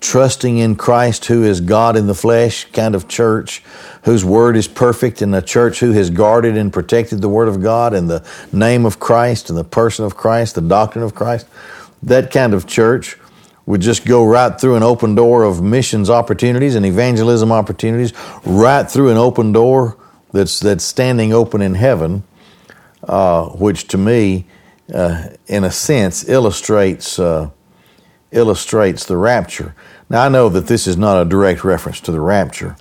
trusting 0.00 0.58
in 0.58 0.76
Christ 0.76 1.26
who 1.26 1.42
is 1.42 1.60
God 1.60 1.96
in 1.96 2.06
the 2.06 2.14
flesh 2.14 2.64
kind 2.72 2.94
of 2.94 3.08
church, 3.08 3.62
whose 4.04 4.24
word 4.24 4.56
is 4.56 4.68
perfect, 4.68 5.22
and 5.22 5.34
a 5.34 5.42
church 5.42 5.80
who 5.80 5.92
has 5.92 6.10
guarded 6.10 6.56
and 6.56 6.72
protected 6.72 7.20
the 7.20 7.28
word 7.28 7.48
of 7.48 7.62
God 7.62 7.94
and 7.94 8.08
the 8.08 8.24
name 8.52 8.86
of 8.86 9.00
Christ 9.00 9.50
and 9.50 9.58
the 9.58 9.64
person 9.64 10.04
of 10.04 10.16
Christ, 10.16 10.54
the 10.54 10.60
doctrine 10.60 11.04
of 11.04 11.14
Christ. 11.14 11.46
That 12.02 12.30
kind 12.30 12.54
of 12.54 12.66
church 12.66 13.18
would 13.66 13.80
just 13.80 14.06
go 14.06 14.24
right 14.24 14.58
through 14.58 14.76
an 14.76 14.82
open 14.82 15.14
door 15.14 15.42
of 15.42 15.60
missions 15.60 16.08
opportunities 16.08 16.74
and 16.74 16.86
evangelism 16.86 17.50
opportunities, 17.50 18.12
right 18.46 18.88
through 18.88 19.10
an 19.10 19.16
open 19.16 19.52
door 19.52 19.96
that's 20.32 20.60
that's 20.60 20.84
standing 20.84 21.32
open 21.32 21.60
in 21.60 21.74
heaven, 21.74 22.22
uh, 23.02 23.46
which 23.46 23.88
to 23.88 23.98
me, 23.98 24.46
uh, 24.94 25.28
in 25.48 25.64
a 25.64 25.70
sense, 25.70 26.28
illustrates. 26.28 27.18
Uh, 27.18 27.50
illustrates 28.30 29.04
the 29.06 29.16
rapture. 29.16 29.74
Now, 30.10 30.24
I 30.24 30.28
know 30.28 30.48
that 30.48 30.66
this 30.66 30.86
is 30.86 30.96
not 30.96 31.20
a 31.20 31.24
direct 31.24 31.64
reference 31.64 32.00
to 32.02 32.12
the 32.12 32.20
rapture, 32.20 32.76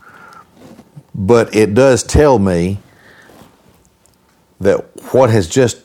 but 1.13 1.53
it 1.55 1.74
does 1.74 2.03
tell 2.03 2.39
me 2.39 2.79
that 4.60 4.79
what 5.13 5.29
has 5.29 5.48
just 5.48 5.81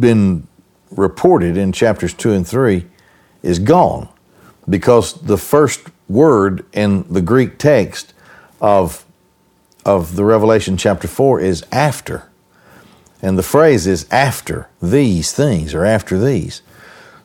been 0.00 0.46
reported 0.90 1.56
in 1.56 1.72
chapters 1.72 2.14
2 2.14 2.32
and 2.32 2.46
3 2.46 2.86
is 3.42 3.58
gone 3.58 4.08
because 4.68 5.14
the 5.14 5.36
first 5.36 5.88
word 6.08 6.64
in 6.72 7.04
the 7.12 7.20
Greek 7.20 7.58
text 7.58 8.14
of, 8.60 9.04
of 9.84 10.16
the 10.16 10.24
Revelation 10.24 10.76
chapter 10.76 11.08
4 11.08 11.40
is 11.40 11.64
after. 11.70 12.30
And 13.20 13.38
the 13.38 13.42
phrase 13.42 13.86
is 13.86 14.06
after 14.10 14.68
these 14.80 15.32
things 15.32 15.74
or 15.74 15.84
after 15.84 16.18
these. 16.18 16.62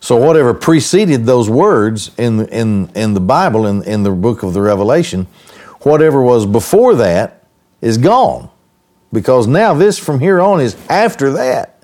So 0.00 0.16
whatever 0.16 0.54
preceded 0.54 1.26
those 1.26 1.50
words 1.50 2.10
in 2.16 2.46
in 2.48 2.90
in 2.94 3.14
the 3.14 3.20
Bible 3.20 3.66
in 3.66 3.82
in 3.82 4.02
the 4.02 4.10
book 4.10 4.42
of 4.42 4.54
the 4.54 4.60
Revelation, 4.60 5.26
whatever 5.80 6.22
was 6.22 6.46
before 6.46 6.94
that 6.96 7.44
is 7.80 7.98
gone, 7.98 8.50
because 9.12 9.46
now 9.46 9.74
this 9.74 9.98
from 9.98 10.20
here 10.20 10.40
on 10.40 10.60
is 10.60 10.76
after 10.88 11.32
that. 11.32 11.74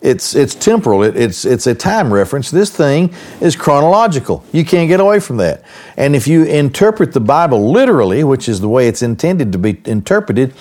It's 0.00 0.34
it's 0.34 0.54
temporal. 0.54 1.02
It, 1.02 1.16
it's 1.16 1.44
it's 1.46 1.66
a 1.66 1.74
time 1.74 2.12
reference. 2.12 2.50
This 2.50 2.68
thing 2.68 3.14
is 3.40 3.56
chronological. 3.56 4.44
You 4.52 4.64
can't 4.64 4.88
get 4.88 5.00
away 5.00 5.18
from 5.18 5.38
that. 5.38 5.64
And 5.96 6.14
if 6.14 6.26
you 6.26 6.44
interpret 6.44 7.12
the 7.12 7.20
Bible 7.20 7.70
literally, 7.72 8.22
which 8.22 8.46
is 8.48 8.60
the 8.60 8.68
way 8.68 8.86
it's 8.86 9.00
intended 9.00 9.52
to 9.52 9.58
be 9.58 9.80
interpreted, 9.86 10.52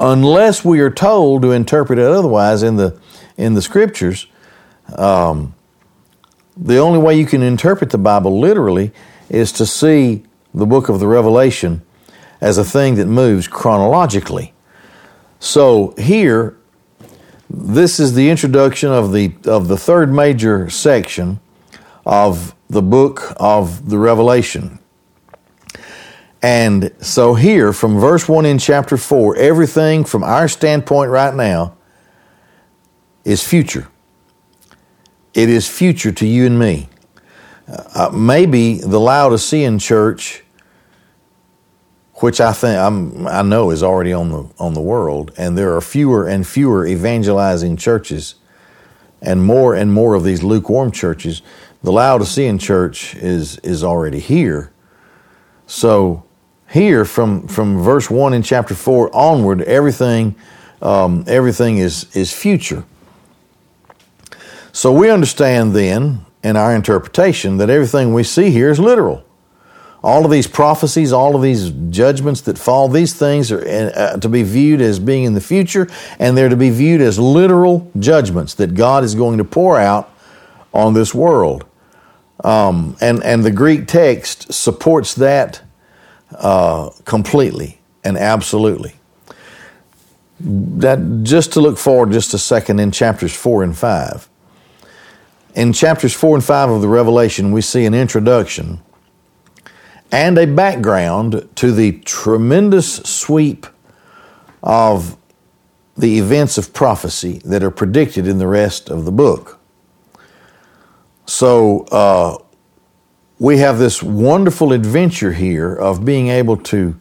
unless 0.00 0.64
we 0.64 0.80
are 0.80 0.90
told 0.90 1.42
to 1.42 1.52
interpret 1.52 1.98
it 1.98 2.06
otherwise 2.06 2.64
in 2.64 2.76
the 2.76 2.98
in 3.36 3.54
the 3.54 3.62
Scriptures. 3.62 4.26
Um, 4.96 5.54
the 6.60 6.78
only 6.78 6.98
way 6.98 7.16
you 7.16 7.26
can 7.26 7.42
interpret 7.42 7.90
the 7.90 7.98
Bible 7.98 8.38
literally 8.38 8.92
is 9.28 9.52
to 9.52 9.66
see 9.66 10.24
the 10.52 10.66
book 10.66 10.88
of 10.88 10.98
the 10.98 11.06
Revelation 11.06 11.82
as 12.40 12.58
a 12.58 12.64
thing 12.64 12.96
that 12.96 13.06
moves 13.06 13.46
chronologically. 13.46 14.52
So 15.38 15.94
here, 15.98 16.56
this 17.48 18.00
is 18.00 18.14
the 18.14 18.28
introduction 18.28 18.90
of 18.90 19.12
the 19.12 19.34
of 19.44 19.68
the 19.68 19.76
third 19.76 20.12
major 20.12 20.68
section 20.68 21.40
of 22.04 22.54
the 22.68 22.82
book 22.82 23.34
of 23.36 23.88
the 23.88 23.98
Revelation. 23.98 24.78
And 26.42 26.92
so 27.00 27.34
here, 27.34 27.72
from 27.72 27.98
verse 27.98 28.28
1 28.28 28.46
in 28.46 28.58
chapter 28.58 28.96
4, 28.96 29.36
everything 29.36 30.04
from 30.04 30.22
our 30.22 30.46
standpoint 30.46 31.10
right 31.10 31.34
now 31.34 31.76
is 33.24 33.42
future. 33.42 33.88
It 35.38 35.48
is 35.48 35.68
future 35.68 36.10
to 36.10 36.26
you 36.26 36.46
and 36.46 36.58
me. 36.58 36.88
Uh, 37.68 38.10
maybe 38.12 38.78
the 38.78 38.98
Laodicean 38.98 39.78
church, 39.78 40.42
which 42.14 42.40
I 42.40 42.52
think 42.52 42.76
I'm, 42.76 43.24
I 43.28 43.42
know 43.42 43.70
is 43.70 43.82
already 43.84 44.12
on 44.12 44.30
the 44.30 44.48
on 44.58 44.74
the 44.74 44.80
world, 44.80 45.32
and 45.38 45.56
there 45.56 45.76
are 45.76 45.80
fewer 45.80 46.26
and 46.26 46.44
fewer 46.44 46.84
evangelizing 46.88 47.76
churches, 47.76 48.34
and 49.22 49.40
more 49.40 49.76
and 49.76 49.92
more 49.92 50.14
of 50.16 50.24
these 50.24 50.42
lukewarm 50.42 50.90
churches. 50.90 51.42
The 51.84 51.92
Laodicean 51.92 52.58
church 52.58 53.14
is 53.14 53.58
is 53.58 53.84
already 53.84 54.18
here, 54.18 54.72
So 55.68 56.24
here, 56.70 57.04
from 57.04 57.46
from 57.46 57.80
verse 57.82 58.10
one 58.10 58.34
in 58.34 58.42
chapter 58.42 58.74
four 58.74 59.14
onward, 59.14 59.62
everything 59.62 60.34
um, 60.82 61.24
everything 61.28 61.78
is 61.78 62.06
is 62.16 62.32
future. 62.32 62.84
So 64.72 64.92
we 64.92 65.10
understand 65.10 65.74
then 65.74 66.24
in 66.42 66.56
our 66.56 66.74
interpretation 66.74 67.56
that 67.58 67.70
everything 67.70 68.14
we 68.14 68.22
see 68.22 68.50
here 68.50 68.70
is 68.70 68.78
literal. 68.78 69.24
All 70.02 70.24
of 70.24 70.30
these 70.30 70.46
prophecies, 70.46 71.12
all 71.12 71.34
of 71.34 71.42
these 71.42 71.70
judgments 71.90 72.40
that 72.42 72.56
fall, 72.56 72.88
these 72.88 73.14
things 73.14 73.50
are 73.50 73.66
uh, 73.66 74.16
to 74.18 74.28
be 74.28 74.44
viewed 74.44 74.80
as 74.80 75.00
being 75.00 75.24
in 75.24 75.34
the 75.34 75.40
future, 75.40 75.88
and 76.20 76.36
they're 76.36 76.48
to 76.48 76.56
be 76.56 76.70
viewed 76.70 77.00
as 77.00 77.18
literal 77.18 77.90
judgments 77.98 78.54
that 78.54 78.74
God 78.74 79.02
is 79.02 79.16
going 79.16 79.38
to 79.38 79.44
pour 79.44 79.76
out 79.76 80.12
on 80.72 80.94
this 80.94 81.12
world. 81.12 81.64
Um, 82.44 82.96
and, 83.00 83.22
and 83.24 83.44
the 83.44 83.50
Greek 83.50 83.88
text 83.88 84.52
supports 84.52 85.14
that 85.16 85.62
uh, 86.30 86.90
completely 87.04 87.80
and 88.04 88.16
absolutely. 88.16 88.94
That 90.40 91.24
just 91.24 91.52
to 91.54 91.60
look 91.60 91.78
forward 91.78 92.12
just 92.12 92.32
a 92.32 92.38
second 92.38 92.78
in 92.78 92.92
chapters 92.92 93.34
four 93.34 93.64
and 93.64 93.76
five. 93.76 94.27
In 95.58 95.72
chapters 95.72 96.14
four 96.14 96.36
and 96.36 96.44
five 96.44 96.70
of 96.70 96.82
the 96.82 96.86
Revelation, 96.86 97.50
we 97.50 97.62
see 97.62 97.84
an 97.84 97.92
introduction 97.92 98.80
and 100.12 100.38
a 100.38 100.46
background 100.46 101.48
to 101.56 101.72
the 101.72 101.98
tremendous 102.02 102.98
sweep 102.98 103.66
of 104.62 105.16
the 105.96 106.16
events 106.16 106.58
of 106.58 106.72
prophecy 106.72 107.42
that 107.44 107.64
are 107.64 107.72
predicted 107.72 108.28
in 108.28 108.38
the 108.38 108.46
rest 108.46 108.88
of 108.88 109.04
the 109.04 109.10
book. 109.10 109.58
So, 111.26 111.86
uh, 111.90 112.38
we 113.40 113.58
have 113.58 113.80
this 113.80 114.00
wonderful 114.00 114.72
adventure 114.72 115.32
here 115.32 115.74
of 115.74 116.04
being 116.04 116.28
able 116.28 116.58
to 116.58 116.96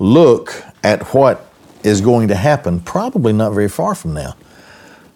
look 0.00 0.64
at 0.82 1.14
what 1.14 1.48
is 1.84 2.00
going 2.00 2.26
to 2.26 2.34
happen, 2.34 2.80
probably 2.80 3.32
not 3.32 3.52
very 3.52 3.68
far 3.68 3.94
from 3.94 4.14
now. 4.14 4.34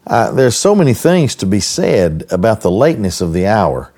Uh, 0.06 0.30
there's 0.32 0.56
so 0.56 0.75
many 0.75 0.94
things 0.94 1.34
to 1.34 1.46
be 1.46 1.61
said 1.61 2.25
about 2.30 2.61
the 2.61 2.70
lateness 2.70 3.20
of 3.20 3.32
the 3.32 3.46
hour 3.46 3.92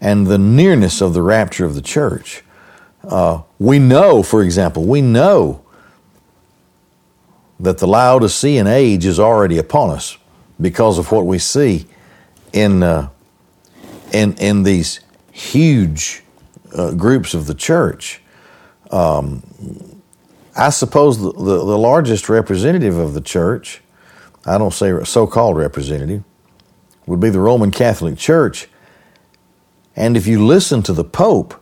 and 0.00 0.26
the 0.26 0.38
nearness 0.38 1.00
of 1.02 1.12
the 1.12 1.22
rapture 1.22 1.64
of 1.64 1.74
the 1.74 1.82
church. 1.82 2.42
Uh, 3.04 3.42
we 3.58 3.78
know, 3.78 4.22
for 4.22 4.42
example, 4.42 4.84
we 4.84 5.02
know 5.02 5.62
that 7.58 7.78
the 7.78 7.86
Laodicean 7.86 8.66
age 8.66 9.04
is 9.04 9.20
already 9.20 9.58
upon 9.58 9.90
us 9.90 10.16
because 10.60 10.98
of 10.98 11.12
what 11.12 11.26
we 11.26 11.38
see 11.38 11.86
in 12.52 12.82
uh, 12.82 13.08
in 14.12 14.34
in 14.34 14.62
these 14.62 15.00
huge 15.30 16.22
uh, 16.74 16.92
groups 16.92 17.34
of 17.34 17.46
the 17.46 17.54
church. 17.54 18.22
Um, 18.90 19.42
I 20.56 20.70
suppose 20.70 21.20
the, 21.20 21.32
the, 21.32 21.64
the 21.64 21.78
largest 21.78 22.28
representative 22.28 22.98
of 22.98 23.14
the 23.14 23.20
church, 23.20 23.79
I 24.46 24.58
don't 24.58 24.72
say 24.72 24.92
so 25.04 25.26
called 25.26 25.56
representative, 25.56 26.24
would 27.06 27.20
be 27.20 27.30
the 27.30 27.40
Roman 27.40 27.70
Catholic 27.70 28.18
Church 28.18 28.68
and 29.96 30.16
if 30.16 30.26
you 30.26 30.44
listen 30.44 30.82
to 30.84 30.92
the 30.92 31.04
Pope, 31.04 31.54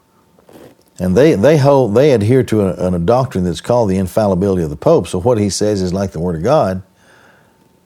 and 1.01 1.17
they, 1.17 1.35
they 1.35 1.57
hold 1.59 1.95
they 1.95 2.13
adhere 2.13 2.43
to 2.45 2.63
a, 2.63 2.95
a, 2.95 2.99
doctrine 2.99 3.45
that's 3.45 3.61
called 3.61 3.91
the 3.91 3.97
infallibility 3.97 4.63
of 4.63 4.71
the 4.71 4.77
Pope. 4.77 5.07
So 5.07 5.21
what 5.21 5.39
he 5.39 5.51
says 5.51 5.81
is 5.81 5.93
like 5.93 6.13
the 6.13 6.21
Word 6.21 6.37
of 6.37 6.43
God, 6.43 6.83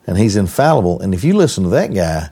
and 0.05 0.17
he's 0.17 0.35
infallible. 0.35 0.99
And 0.99 1.13
if 1.13 1.23
you 1.23 1.35
listen 1.35 1.63
to 1.63 1.69
that 1.71 1.93
guy, 1.93 2.29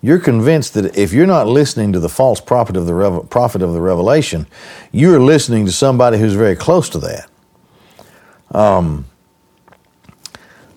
you're 0.00 0.18
convinced 0.18 0.74
that 0.74 0.96
if 0.96 1.12
you're 1.12 1.26
not 1.26 1.46
listening 1.46 1.92
to 1.92 2.00
the 2.00 2.08
false 2.08 2.40
prophet 2.40 2.76
of 2.76 2.86
the 2.86 3.26
prophet 3.30 3.62
of 3.62 3.72
the 3.72 3.80
Revelation, 3.80 4.46
you're 4.92 5.20
listening 5.20 5.66
to 5.66 5.72
somebody 5.72 6.18
who's 6.18 6.34
very 6.34 6.56
close 6.56 6.88
to 6.90 6.98
that. 6.98 7.30
Um, 8.50 9.06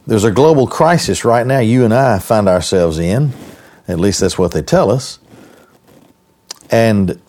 there's 0.08 0.24
a 0.24 0.32
global 0.32 0.68
crisis 0.68 1.26
right 1.26 1.46
now. 1.46 1.60
You 1.60 1.84
and 1.84 1.94
I 1.94 2.20
find 2.20 2.48
ourselves 2.48 2.98
in. 2.98 3.34
At 3.90 4.00
least 4.00 4.22
that's 4.22 4.38
what 4.38 4.54
they 4.54 4.62
tell 4.62 4.90
us. 4.90 5.20
And 6.72 7.22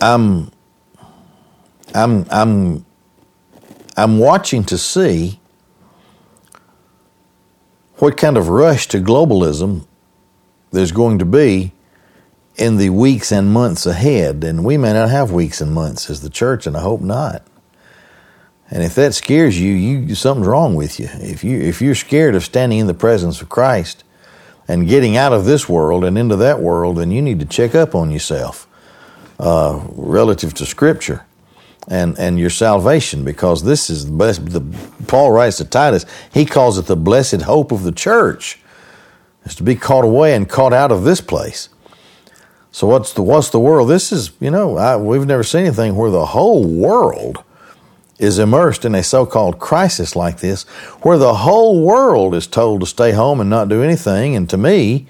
I'm 0.00 0.52
I'm 1.94 2.26
I'm 2.30 2.86
I'm 3.96 4.18
watching 4.18 4.64
to 4.64 4.78
see 4.78 5.40
what 7.96 8.16
kind 8.16 8.36
of 8.36 8.48
rush 8.48 8.86
to 8.88 8.98
globalism 8.98 9.86
there's 10.70 10.92
going 10.92 11.18
to 11.18 11.24
be 11.24 11.72
in 12.56 12.76
the 12.76 12.90
weeks 12.90 13.32
and 13.32 13.52
months 13.52 13.84
ahead. 13.84 14.44
And 14.44 14.64
we 14.64 14.76
may 14.76 14.92
not 14.92 15.10
have 15.10 15.32
weeks 15.32 15.60
and 15.60 15.72
months 15.72 16.08
as 16.08 16.20
the 16.20 16.30
church, 16.30 16.66
and 16.66 16.76
I 16.76 16.80
hope 16.80 17.00
not. 17.00 17.42
And 18.70 18.82
if 18.82 18.94
that 18.96 19.14
scares 19.14 19.60
you, 19.60 19.72
you 19.72 20.14
something's 20.14 20.48
wrong 20.48 20.74
with 20.74 20.98
you. 20.98 21.08
If 21.12 21.44
you 21.44 21.60
if 21.60 21.80
you're 21.80 21.94
scared 21.94 22.34
of 22.34 22.44
standing 22.44 22.78
in 22.78 22.86
the 22.86 22.94
presence 22.94 23.40
of 23.40 23.48
Christ, 23.48 24.02
and 24.68 24.88
getting 24.88 25.16
out 25.16 25.32
of 25.32 25.44
this 25.44 25.68
world 25.68 26.04
and 26.04 26.18
into 26.18 26.36
that 26.36 26.60
world, 26.60 26.96
then 26.96 27.10
you 27.10 27.22
need 27.22 27.40
to 27.40 27.46
check 27.46 27.74
up 27.74 27.94
on 27.94 28.10
yourself 28.10 28.66
uh, 29.38 29.80
relative 29.92 30.54
to 30.54 30.66
Scripture 30.66 31.24
and 31.88 32.18
and 32.18 32.38
your 32.38 32.50
salvation 32.50 33.24
because 33.24 33.62
this 33.62 33.88
is 33.88 34.06
the 34.06 34.12
best. 34.12 34.44
The, 34.46 34.60
Paul 35.06 35.30
writes 35.30 35.58
to 35.58 35.64
Titus, 35.64 36.04
he 36.32 36.44
calls 36.44 36.78
it 36.78 36.86
the 36.86 36.96
blessed 36.96 37.42
hope 37.42 37.70
of 37.70 37.84
the 37.84 37.92
church, 37.92 38.58
is 39.44 39.54
to 39.56 39.62
be 39.62 39.76
caught 39.76 40.04
away 40.04 40.34
and 40.34 40.48
caught 40.48 40.72
out 40.72 40.90
of 40.90 41.04
this 41.04 41.20
place. 41.20 41.68
So 42.72 42.88
what's 42.88 43.12
the 43.12 43.22
what's 43.22 43.50
the 43.50 43.60
world? 43.60 43.88
This 43.88 44.10
is 44.10 44.32
you 44.40 44.50
know 44.50 44.76
I, 44.76 44.96
we've 44.96 45.26
never 45.26 45.44
seen 45.44 45.66
anything 45.66 45.94
where 45.94 46.10
the 46.10 46.26
whole 46.26 46.64
world 46.64 47.44
is 48.18 48.38
immersed 48.38 48.84
in 48.84 48.94
a 48.94 49.02
so 49.02 49.26
called 49.26 49.58
crisis 49.58 50.16
like 50.16 50.40
this, 50.40 50.62
where 51.02 51.18
the 51.18 51.34
whole 51.34 51.82
world 51.82 52.34
is 52.34 52.46
told 52.46 52.80
to 52.80 52.86
stay 52.86 53.12
home 53.12 53.40
and 53.40 53.50
not 53.50 53.68
do 53.68 53.82
anything. 53.82 54.34
And 54.34 54.48
to 54.50 54.56
me, 54.56 55.06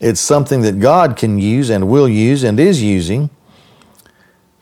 it's 0.00 0.20
something 0.20 0.62
that 0.62 0.80
God 0.80 1.16
can 1.16 1.38
use 1.38 1.70
and 1.70 1.88
will 1.88 2.08
use 2.08 2.44
and 2.44 2.58
is 2.58 2.82
using 2.82 3.30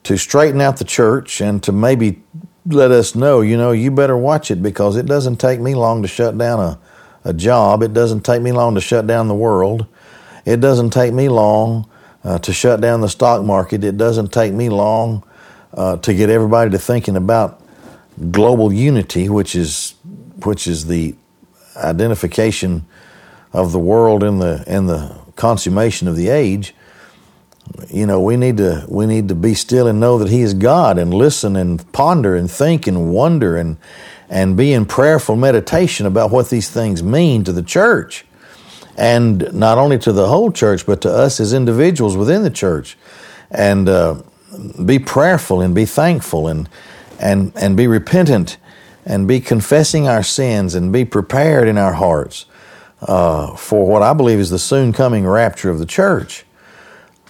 to 0.02 0.16
straighten 0.16 0.60
out 0.60 0.78
the 0.78 0.84
church 0.84 1.40
and 1.40 1.62
to 1.62 1.72
maybe 1.72 2.22
let 2.64 2.90
us 2.90 3.14
know, 3.14 3.42
you 3.42 3.56
know, 3.56 3.70
you 3.72 3.90
better 3.90 4.16
watch 4.16 4.50
it 4.50 4.62
because 4.62 4.96
it 4.96 5.06
doesn't 5.06 5.36
take 5.36 5.60
me 5.60 5.74
long 5.74 6.02
to 6.02 6.08
shut 6.08 6.36
down 6.36 6.58
a, 6.58 6.78
a 7.24 7.32
job. 7.32 7.82
It 7.82 7.92
doesn't 7.92 8.22
take 8.22 8.42
me 8.42 8.52
long 8.52 8.74
to 8.74 8.80
shut 8.80 9.06
down 9.06 9.28
the 9.28 9.34
world. 9.34 9.86
It 10.44 10.60
doesn't 10.60 10.90
take 10.90 11.12
me 11.12 11.28
long 11.28 11.88
uh, 12.24 12.38
to 12.40 12.52
shut 12.52 12.80
down 12.80 13.02
the 13.02 13.08
stock 13.08 13.44
market. 13.44 13.84
It 13.84 13.96
doesn't 13.96 14.32
take 14.32 14.52
me 14.52 14.68
long 14.68 15.22
uh, 15.74 15.96
to 15.98 16.14
get 16.14 16.30
everybody 16.30 16.70
to 16.70 16.78
thinking 16.78 17.16
about 17.16 17.62
global 18.30 18.72
unity, 18.72 19.28
which 19.28 19.54
is 19.54 19.94
which 20.44 20.66
is 20.66 20.86
the 20.86 21.14
identification 21.76 22.86
of 23.52 23.72
the 23.72 23.78
world 23.78 24.22
in 24.22 24.38
the 24.38 24.64
in 24.66 24.86
the 24.86 25.16
consummation 25.36 26.08
of 26.08 26.16
the 26.16 26.28
age. 26.28 26.74
You 27.90 28.06
know, 28.06 28.20
we 28.20 28.36
need 28.36 28.58
to 28.58 28.86
we 28.88 29.06
need 29.06 29.28
to 29.28 29.34
be 29.34 29.54
still 29.54 29.86
and 29.86 30.00
know 30.00 30.18
that 30.18 30.28
He 30.28 30.40
is 30.40 30.54
God, 30.54 30.98
and 30.98 31.12
listen 31.12 31.56
and 31.56 31.90
ponder 31.92 32.36
and 32.36 32.50
think 32.50 32.86
and 32.86 33.12
wonder 33.12 33.56
and 33.56 33.76
and 34.28 34.56
be 34.56 34.72
in 34.72 34.86
prayerful 34.86 35.36
meditation 35.36 36.06
about 36.06 36.30
what 36.30 36.50
these 36.50 36.70
things 36.70 37.02
mean 37.02 37.44
to 37.44 37.52
the 37.52 37.62
church, 37.62 38.24
and 38.96 39.52
not 39.52 39.78
only 39.78 39.98
to 39.98 40.12
the 40.12 40.28
whole 40.28 40.50
church, 40.50 40.86
but 40.86 41.00
to 41.02 41.10
us 41.10 41.40
as 41.40 41.52
individuals 41.52 42.16
within 42.16 42.42
the 42.42 42.50
church, 42.50 42.96
and. 43.50 43.88
Uh, 43.88 44.22
be 44.84 44.98
prayerful 44.98 45.60
and 45.60 45.74
be 45.74 45.84
thankful 45.84 46.48
and 46.48 46.68
and 47.18 47.52
and 47.56 47.76
be 47.76 47.86
repentant 47.86 48.58
and 49.04 49.28
be 49.28 49.40
confessing 49.40 50.08
our 50.08 50.22
sins 50.22 50.74
and 50.74 50.92
be 50.92 51.04
prepared 51.04 51.68
in 51.68 51.78
our 51.78 51.94
hearts 51.94 52.46
uh, 53.02 53.56
for 53.56 53.86
what 53.86 54.02
I 54.02 54.12
believe 54.12 54.40
is 54.40 54.50
the 54.50 54.58
soon 54.58 54.92
coming 54.92 55.26
rapture 55.26 55.70
of 55.70 55.78
the 55.78 55.86
church. 55.86 56.44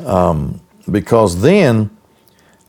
Um, 0.01 0.61
because 0.91 1.43
then, 1.43 1.91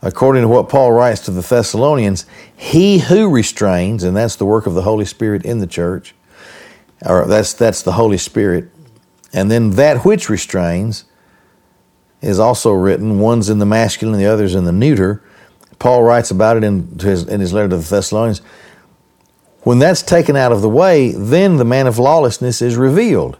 according 0.02 0.42
to 0.42 0.48
what 0.48 0.68
Paul 0.68 0.92
writes 0.92 1.20
to 1.22 1.30
the 1.30 1.40
Thessalonians, 1.40 2.26
he 2.56 2.98
who 2.98 3.30
restrains, 3.30 4.02
and 4.02 4.16
that's 4.16 4.36
the 4.36 4.44
work 4.44 4.66
of 4.66 4.74
the 4.74 4.82
Holy 4.82 5.04
Spirit 5.04 5.44
in 5.44 5.60
the 5.60 5.66
church, 5.66 6.14
or 7.04 7.26
that's 7.26 7.52
that's 7.52 7.82
the 7.82 7.92
Holy 7.92 8.18
Spirit, 8.18 8.70
and 9.32 9.50
then 9.50 9.70
that 9.72 10.04
which 10.04 10.28
restrains 10.28 11.04
is 12.20 12.38
also 12.38 12.72
written. 12.72 13.20
One's 13.20 13.48
in 13.48 13.58
the 13.58 13.66
masculine, 13.66 14.18
the 14.18 14.26
other's 14.26 14.54
in 14.54 14.64
the 14.64 14.72
neuter. 14.72 15.22
Paul 15.78 16.02
writes 16.02 16.30
about 16.30 16.56
it 16.56 16.64
in 16.64 16.98
his, 16.98 17.26
in 17.28 17.40
his 17.40 17.52
letter 17.52 17.68
to 17.68 17.76
the 17.76 17.82
Thessalonians. 17.82 18.42
When 19.62 19.78
that's 19.78 20.02
taken 20.02 20.36
out 20.36 20.52
of 20.52 20.62
the 20.62 20.68
way, 20.68 21.12
then 21.12 21.56
the 21.56 21.64
man 21.64 21.86
of 21.86 21.98
lawlessness 21.98 22.62
is 22.62 22.76
revealed. 22.76 23.38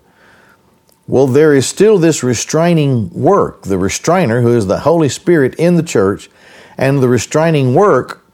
Well, 1.06 1.26
there 1.26 1.54
is 1.54 1.66
still 1.66 1.98
this 1.98 2.22
restraining 2.22 3.10
work, 3.10 3.62
the 3.62 3.78
restrainer, 3.78 4.42
who 4.42 4.54
is 4.54 4.66
the 4.66 4.80
Holy 4.80 5.08
Spirit 5.08 5.54
in 5.54 5.76
the 5.76 5.82
church, 5.82 6.28
and 6.76 7.02
the 7.02 7.08
restraining 7.08 7.74
work, 7.74 8.24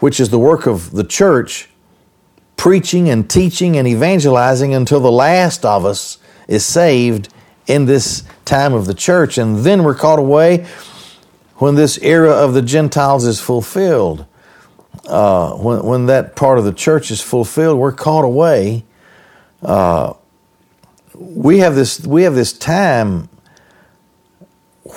which 0.00 0.18
is 0.18 0.30
the 0.30 0.38
work 0.38 0.66
of 0.66 0.90
the 0.90 1.04
church, 1.04 1.68
preaching 2.56 3.08
and 3.08 3.30
teaching 3.30 3.76
and 3.76 3.86
evangelizing 3.86 4.74
until 4.74 5.00
the 5.00 5.12
last 5.12 5.64
of 5.64 5.84
us 5.84 6.18
is 6.48 6.66
saved 6.66 7.28
in 7.70 7.86
this 7.86 8.24
time 8.44 8.74
of 8.74 8.86
the 8.86 8.94
church. 8.94 9.38
And 9.38 9.58
then 9.58 9.84
we're 9.84 9.94
caught 9.94 10.18
away 10.18 10.66
when 11.56 11.74
this 11.74 11.98
era 11.98 12.30
of 12.30 12.52
the 12.54 12.62
Gentiles 12.62 13.24
is 13.24 13.40
fulfilled, 13.40 14.26
uh, 15.06 15.52
when, 15.52 15.82
when 15.84 16.06
that 16.06 16.34
part 16.34 16.58
of 16.58 16.64
the 16.64 16.72
church 16.72 17.10
is 17.10 17.20
fulfilled, 17.20 17.78
we're 17.78 17.92
called 17.92 18.24
away. 18.24 18.84
Uh, 19.62 20.14
we 21.14 21.58
have 21.58 21.74
this 21.74 22.04
we 22.06 22.22
have 22.22 22.34
this 22.34 22.52
time 22.52 23.28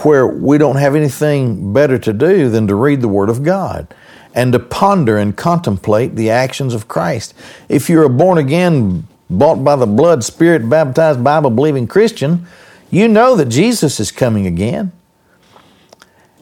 where 0.04 0.26
we 0.26 0.58
don't 0.58 0.78
have 0.78 0.96
anything 0.96 1.74
better 1.74 2.00
to 2.00 2.14
do 2.14 2.50
than 2.50 2.66
to 2.68 2.76
read 2.76 3.02
the 3.02 3.08
Word 3.10 3.30
of 3.30 3.44
God 3.44 3.94
and 4.34 4.54
to 4.54 4.60
ponder 4.60 5.18
and 5.18 5.36
contemplate 5.36 6.16
the 6.16 6.30
actions 6.30 6.74
of 6.74 6.88
Christ. 6.88 7.34
If 7.70 7.90
you're 7.90 8.06
a 8.06 8.10
born 8.10 8.38
again, 8.38 9.06
bought 9.30 9.64
by 9.64 9.76
the 9.76 9.86
blood, 9.86 10.24
spirit 10.24 10.68
baptized, 10.68 11.24
Bible 11.24 11.50
believing 11.50 11.88
Christian, 11.88 12.48
you 12.94 13.08
know 13.08 13.36
that 13.36 13.50
Jesus 13.50 14.00
is 14.00 14.12
coming 14.12 14.46
again. 14.46 14.92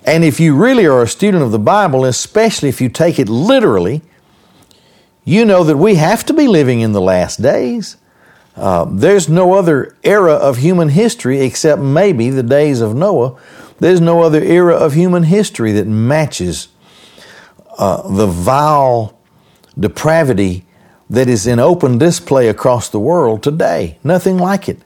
And 0.03 0.25
if 0.25 0.37
you 0.39 0.53
really 0.53 0.85
are 0.85 1.01
a 1.01 1.07
student 1.07 1.43
of 1.43 1.51
the 1.51 1.59
Bible, 1.59 2.03
especially 2.03 2.67
if 2.67 2.81
you 2.81 2.89
take 2.89 3.19
it 3.19 3.29
literally, 3.29 4.01
you 5.23 5.45
know 5.45 5.63
that 5.63 5.77
we 5.77 5.95
have 5.95 6.25
to 6.25 6.33
be 6.33 6.49
living 6.49 6.81
in 6.81 6.91
the 6.91 6.99
last 6.99 7.41
days. 7.41 7.95
Uh, 8.57 8.85
there's 8.89 9.29
no 9.29 9.53
other 9.53 9.95
era 10.03 10.33
of 10.33 10.57
human 10.57 10.89
history 10.89 11.39
except 11.39 11.81
maybe 11.81 12.29
the 12.29 12.43
days 12.43 12.81
of 12.81 12.95
Noah. 12.95 13.39
There's 13.79 14.01
no 14.01 14.21
other 14.21 14.43
era 14.43 14.75
of 14.75 14.93
human 14.93 15.23
history 15.23 15.71
that 15.71 15.87
matches 15.87 16.67
uh, 17.77 18.07
the 18.09 18.27
vile 18.27 19.17
depravity 19.79 20.65
that 21.09 21.29
is 21.29 21.47
in 21.47 21.59
open 21.59 21.97
display 21.97 22.49
across 22.49 22.89
the 22.89 22.99
world 22.99 23.41
today. 23.41 23.99
Nothing 24.03 24.37
like 24.37 24.67
it. 24.67 24.79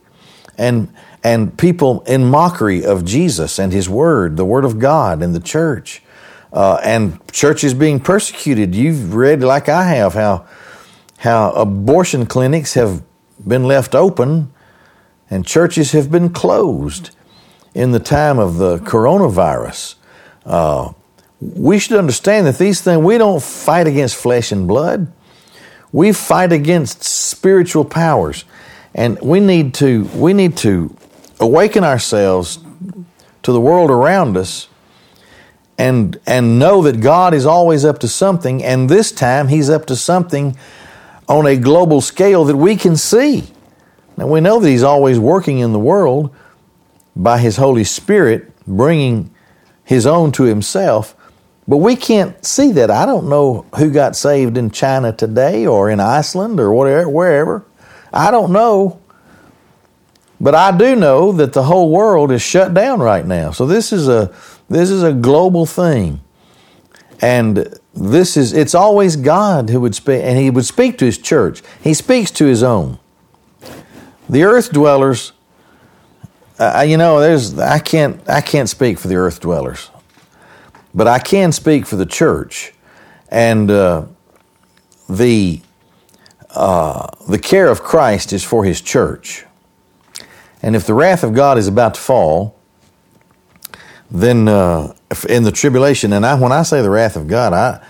And, 0.58 0.94
and 1.26 1.58
people 1.58 2.02
in 2.02 2.24
mockery 2.24 2.86
of 2.86 3.04
Jesus 3.04 3.58
and 3.58 3.74
His 3.74 3.90
Word, 3.90 4.38
the 4.38 4.46
Word 4.46 4.64
of 4.64 4.78
God 4.78 5.24
and 5.24 5.34
the 5.34 5.40
church. 5.40 6.04
Uh, 6.54 6.80
and 6.84 7.20
churches 7.32 7.74
being 7.74 8.00
persecuted. 8.00 8.76
You've 8.76 9.16
read, 9.16 9.42
like 9.42 9.68
I 9.68 9.86
have, 9.96 10.14
how, 10.14 10.46
how 11.18 11.52
abortion 11.54 12.28
clinics 12.28 12.76
have 12.76 13.02
been 13.46 13.64
left 13.64 13.96
open 13.96 14.54
and 15.28 15.44
churches 15.44 15.94
have 15.94 16.12
been 16.12 16.30
closed 16.30 17.10
in 17.74 17.92
the 17.92 18.00
time 18.00 18.38
of 18.38 18.58
the 18.58 18.78
coronavirus. 18.78 19.96
Uh, 20.46 20.94
we 21.42 21.80
should 21.80 21.98
understand 21.98 22.46
that 22.46 22.60
these 22.60 22.82
things, 22.82 23.02
we 23.02 23.18
don't 23.18 23.42
fight 23.42 23.88
against 23.88 24.16
flesh 24.16 24.52
and 24.52 24.68
blood. 24.68 25.12
We 25.92 26.12
fight 26.14 26.54
against 26.54 27.04
spiritual 27.04 27.84
powers. 27.84 28.46
And 28.94 29.20
we 29.22 29.40
need 29.40 29.74
to, 29.76 30.06
we 30.16 30.32
need 30.34 30.56
to 30.58 30.96
awaken 31.40 31.84
ourselves 31.84 32.60
to 33.44 33.52
the 33.52 33.62
world 33.62 33.92
around 33.92 34.38
us 34.38 34.68
and, 35.78 36.20
and 36.26 36.58
know 36.58 36.82
that 36.84 37.02
God 37.02 37.34
is 37.34 37.46
always 37.46 37.84
up 37.84 38.00
to 38.00 38.08
something. 38.08 38.64
And 38.64 38.90
this 38.90 39.12
time, 39.12 39.48
He's 39.48 39.70
up 39.70 39.86
to 39.88 39.96
something 39.96 40.58
on 41.28 41.46
a 41.46 41.58
global 41.58 42.02
scale 42.02 42.46
that 42.46 42.56
we 42.56 42.76
can 42.76 42.96
see. 42.96 43.44
Now, 44.18 44.28
we 44.28 44.40
know 44.40 44.60
that 44.60 44.70
He's 44.70 44.84
always 44.84 45.20
working 45.20 45.60
in 45.60 45.74
the 45.74 45.80
world 45.80 46.34
by 47.16 47.40
His 47.40 47.58
Holy 47.58 47.84
Spirit, 47.84 48.52
bringing 48.66 49.34
His 49.84 50.06
own 50.06 50.32
to 50.34 50.44
Himself, 50.44 51.16
but 51.68 51.78
we 51.78 51.96
can't 51.96 52.46
see 52.46 52.72
that. 52.74 52.92
I 52.92 53.06
don't 53.06 53.28
know 53.28 53.66
who 53.78 53.90
got 53.92 54.16
saved 54.16 54.56
in 54.58 54.70
China 54.70 55.12
today 55.12 55.66
or 55.66 55.90
in 55.90 56.00
Iceland 56.00 56.60
or 56.60 56.72
whatever, 56.72 57.10
wherever. 57.10 57.66
I 58.14 58.32
don't 58.32 58.52
know. 58.52 59.02
But 60.40 60.56
I 60.56 60.76
do 60.76 60.96
know 60.96 61.32
that 61.32 61.54
the 61.54 61.64
whole 61.64 61.90
world 61.90 62.32
is 62.32 62.42
shut 62.42 62.74
down 62.74 63.00
right 63.00 63.26
now. 63.26 63.52
So 63.52 63.66
this 63.66 63.94
is 63.94 64.08
a 64.08 64.34
this 64.70 64.90
is 64.90 65.04
a 65.04 65.14
global 65.14 65.66
thing. 65.66 66.22
And 67.22 67.80
this 67.94 68.36
is 68.36 68.52
it's 68.52 68.76
always 68.76 69.16
God 69.16 69.70
who 69.70 69.80
would 69.82 69.96
speak 69.96 70.22
and 70.24 70.38
he 70.38 70.50
would 70.50 70.66
speak 70.66 70.98
to 70.98 71.06
his 71.06 71.18
church. 71.18 71.62
He 71.82 71.94
speaks 71.94 72.32
to 72.32 72.46
his 72.46 72.64
own. 72.64 73.00
The 74.28 74.44
earth 74.44 74.72
dwellers 74.72 75.32
uh, 76.58 76.86
you 76.88 76.98
know 76.98 77.20
there's 77.20 77.58
I 77.60 77.80
can't 77.80 78.28
I 78.30 78.42
can't 78.42 78.70
speak 78.70 78.98
for 78.98 79.08
the 79.08 79.16
earth 79.16 79.40
dwellers. 79.40 79.90
But 80.94 81.08
I 81.08 81.20
can 81.20 81.52
speak 81.52 81.86
for 81.86 81.98
the 81.98 82.06
church. 82.06 82.74
And 83.30 83.70
uh, 83.70 84.06
the 85.10 85.62
uh, 86.52 87.08
the 87.28 87.40
care 87.40 87.70
of 87.70 87.84
Christ 87.84 88.32
is 88.32 88.44
for 88.44 88.64
his 88.64 88.82
church. 88.82 89.45
And 90.66 90.76
if 90.76 90.88
the 90.88 90.96
wrath 90.96 91.24
of 91.24 91.36
God 91.36 91.60
is 91.60 91.68
about 91.68 91.94
to 91.94 92.02
fall, 92.02 92.56
then 94.10 94.48
uh, 94.48 94.96
in 95.30 95.44
the 95.44 95.52
tribulation, 95.52 96.12
and 96.12 96.26
I, 96.26 96.34
when 96.40 96.52
I 96.52 96.64
say 96.64 96.82
the 96.82 96.90
wrath 96.90 97.16
of 97.16 97.28
God, 97.28 97.54
I, 97.54 97.86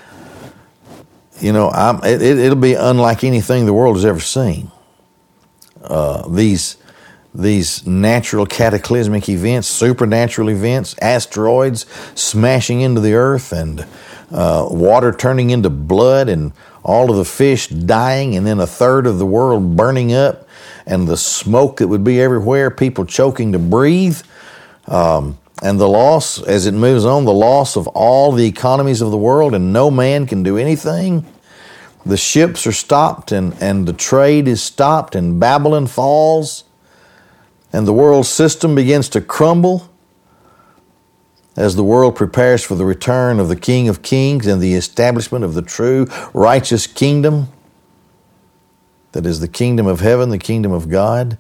you 1.40 1.54
know, 1.54 1.72
it, 2.04 2.50
will 2.50 2.56
be 2.58 2.74
unlike 2.74 3.24
anything 3.24 3.66
the 3.66 3.72
world 3.72 3.96
has 3.96 4.04
ever 4.04 4.20
seen. 4.20 4.72
Uh, 5.82 6.28
these 6.28 6.76
these 7.34 7.88
natural 7.88 8.46
cataclysmic 8.46 9.30
events, 9.30 9.70
supernatural 9.70 10.50
events, 10.50 10.96
asteroids 11.02 11.86
smashing 12.14 12.82
into 12.82 13.00
the 13.00 13.14
earth, 13.14 13.54
and 13.54 13.86
uh, 14.32 14.68
water 14.70 15.14
turning 15.14 15.50
into 15.50 15.70
blood, 15.70 16.28
and 16.28 16.52
all 16.86 17.10
of 17.10 17.18
the 17.18 17.26
fish 17.26 17.68
dying, 17.68 18.36
and 18.36 18.46
then 18.46 18.60
a 18.60 18.68
third 18.68 19.08
of 19.08 19.18
the 19.18 19.26
world 19.26 19.76
burning 19.76 20.14
up, 20.14 20.48
and 20.86 21.08
the 21.08 21.18
smoke 21.18 21.78
that 21.78 21.88
would 21.88 22.04
be 22.04 22.22
everywhere, 22.22 22.70
people 22.70 23.06
choking 23.06 23.52
to 23.54 23.60
breathe. 23.60 24.22
Um, 24.88 25.40
and 25.64 25.80
the 25.80 25.90
loss, 25.90 26.40
as 26.44 26.68
it 26.68 26.76
moves 26.76 27.04
on, 27.04 27.26
the 27.26 27.34
loss 27.34 27.76
of 27.76 27.88
all 27.88 28.32
the 28.32 28.46
economies 28.46 29.02
of 29.02 29.10
the 29.10 29.18
world, 29.18 29.56
and 29.56 29.74
no 29.74 29.90
man 29.90 30.28
can 30.28 30.44
do 30.44 30.58
anything. 30.58 31.26
The 32.06 32.18
ships 32.18 32.68
are 32.68 32.72
stopped, 32.72 33.32
and, 33.32 33.56
and 33.60 33.88
the 33.88 33.94
trade 33.94 34.48
is 34.48 34.62
stopped, 34.62 35.16
and 35.16 35.40
Babylon 35.40 35.88
falls, 35.88 36.66
and 37.74 37.88
the 37.88 37.94
world 37.94 38.28
system 38.28 38.76
begins 38.76 39.10
to 39.10 39.22
crumble 39.22 39.90
as 41.56 41.76
the 41.76 41.84
world 41.84 42.16
prepares 42.16 42.64
for 42.64 42.76
the 42.76 42.86
return 42.86 43.40
of 43.40 43.48
the 43.48 43.56
King 43.56 43.88
of 43.88 44.02
Kings 44.02 44.46
and 44.48 44.62
the 44.62 44.74
establishment 44.74 45.46
of 45.46 45.54
the 45.54 45.62
true 45.62 46.08
righteous 46.34 46.88
kingdom 46.88 47.48
that 49.14 49.26
is 49.26 49.40
the 49.40 49.48
kingdom 49.48 49.88
of 49.88 50.02
heaven, 50.02 50.30
the 50.30 50.38
kingdom 50.38 50.74
of 50.74 50.90
God, 50.90 51.38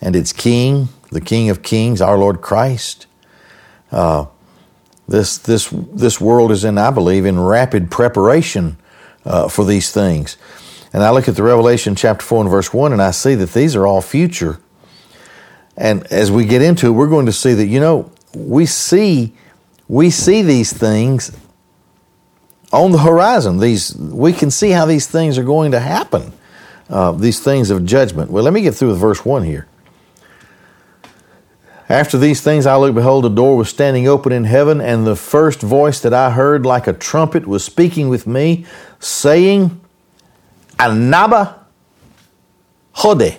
and 0.00 0.14
its 0.14 0.32
King 0.32 0.88
the 1.10 1.20
King 1.20 1.50
of 1.50 1.62
Kings, 1.62 2.00
our 2.00 2.16
Lord 2.16 2.40
Christ. 2.40 3.06
Uh, 3.92 4.26
this 5.08 5.38
this 5.38 5.68
this 5.70 6.20
world 6.20 6.52
is 6.52 6.64
in, 6.64 6.78
I 6.78 6.90
believe, 6.90 7.26
in 7.26 7.40
rapid 7.40 7.90
preparation 7.90 8.78
uh, 9.24 9.48
for 9.48 9.64
these 9.64 9.90
things. 9.90 10.36
And 10.92 11.02
I 11.02 11.10
look 11.10 11.28
at 11.28 11.36
the 11.36 11.42
Revelation 11.42 11.94
chapter 11.94 12.24
four 12.24 12.40
and 12.40 12.50
verse 12.50 12.72
one, 12.72 12.92
and 12.92 13.02
I 13.02 13.10
see 13.10 13.34
that 13.34 13.52
these 13.52 13.74
are 13.74 13.86
all 13.86 14.00
future. 14.00 14.60
And 15.76 16.06
as 16.12 16.30
we 16.30 16.44
get 16.44 16.62
into 16.62 16.88
it, 16.88 16.90
we're 16.90 17.08
going 17.08 17.26
to 17.26 17.32
see 17.32 17.54
that 17.54 17.66
you 17.66 17.80
know 17.80 18.12
we 18.34 18.66
see 18.66 19.32
we 19.88 20.10
see 20.10 20.42
these 20.42 20.72
things 20.72 21.36
on 22.72 22.92
the 22.92 22.98
horizon. 22.98 23.58
These 23.58 23.96
we 23.96 24.32
can 24.32 24.50
see 24.50 24.70
how 24.70 24.86
these 24.86 25.06
things 25.06 25.38
are 25.38 25.44
going 25.44 25.72
to 25.72 25.80
happen. 25.80 26.32
Uh, 26.88 27.12
these 27.12 27.40
things 27.40 27.70
of 27.70 27.84
judgment. 27.84 28.30
Well, 28.30 28.42
let 28.42 28.52
me 28.52 28.62
get 28.62 28.74
through 28.74 28.88
with 28.88 28.98
verse 28.98 29.24
one 29.24 29.44
here. 29.44 29.66
After 31.88 32.18
these 32.18 32.40
things 32.40 32.66
I 32.66 32.76
looked, 32.76 32.94
behold, 32.94 33.26
a 33.26 33.28
door 33.28 33.56
was 33.56 33.68
standing 33.68 34.06
open 34.06 34.30
in 34.30 34.44
heaven, 34.44 34.80
and 34.80 35.04
the 35.04 35.16
first 35.16 35.60
voice 35.60 35.98
that 36.02 36.14
I 36.14 36.30
heard 36.30 36.64
like 36.64 36.86
a 36.86 36.92
trumpet 36.92 37.48
was 37.48 37.64
speaking 37.64 38.08
with 38.08 38.28
me, 38.28 38.64
saying, 39.00 39.80
Anaba 40.78 41.56
Hode, 42.92 43.38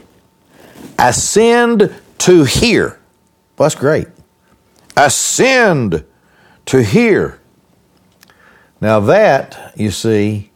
ascend 0.99 1.95
to 2.17 2.43
here. 2.43 2.99
Well, 3.57 3.69
that's 3.69 3.75
great. 3.75 4.07
Ascend 4.97 6.05
to 6.65 6.83
hear. 6.83 7.39
Now, 8.79 8.99
that, 9.01 9.73
you 9.75 9.91
see, 9.91 10.51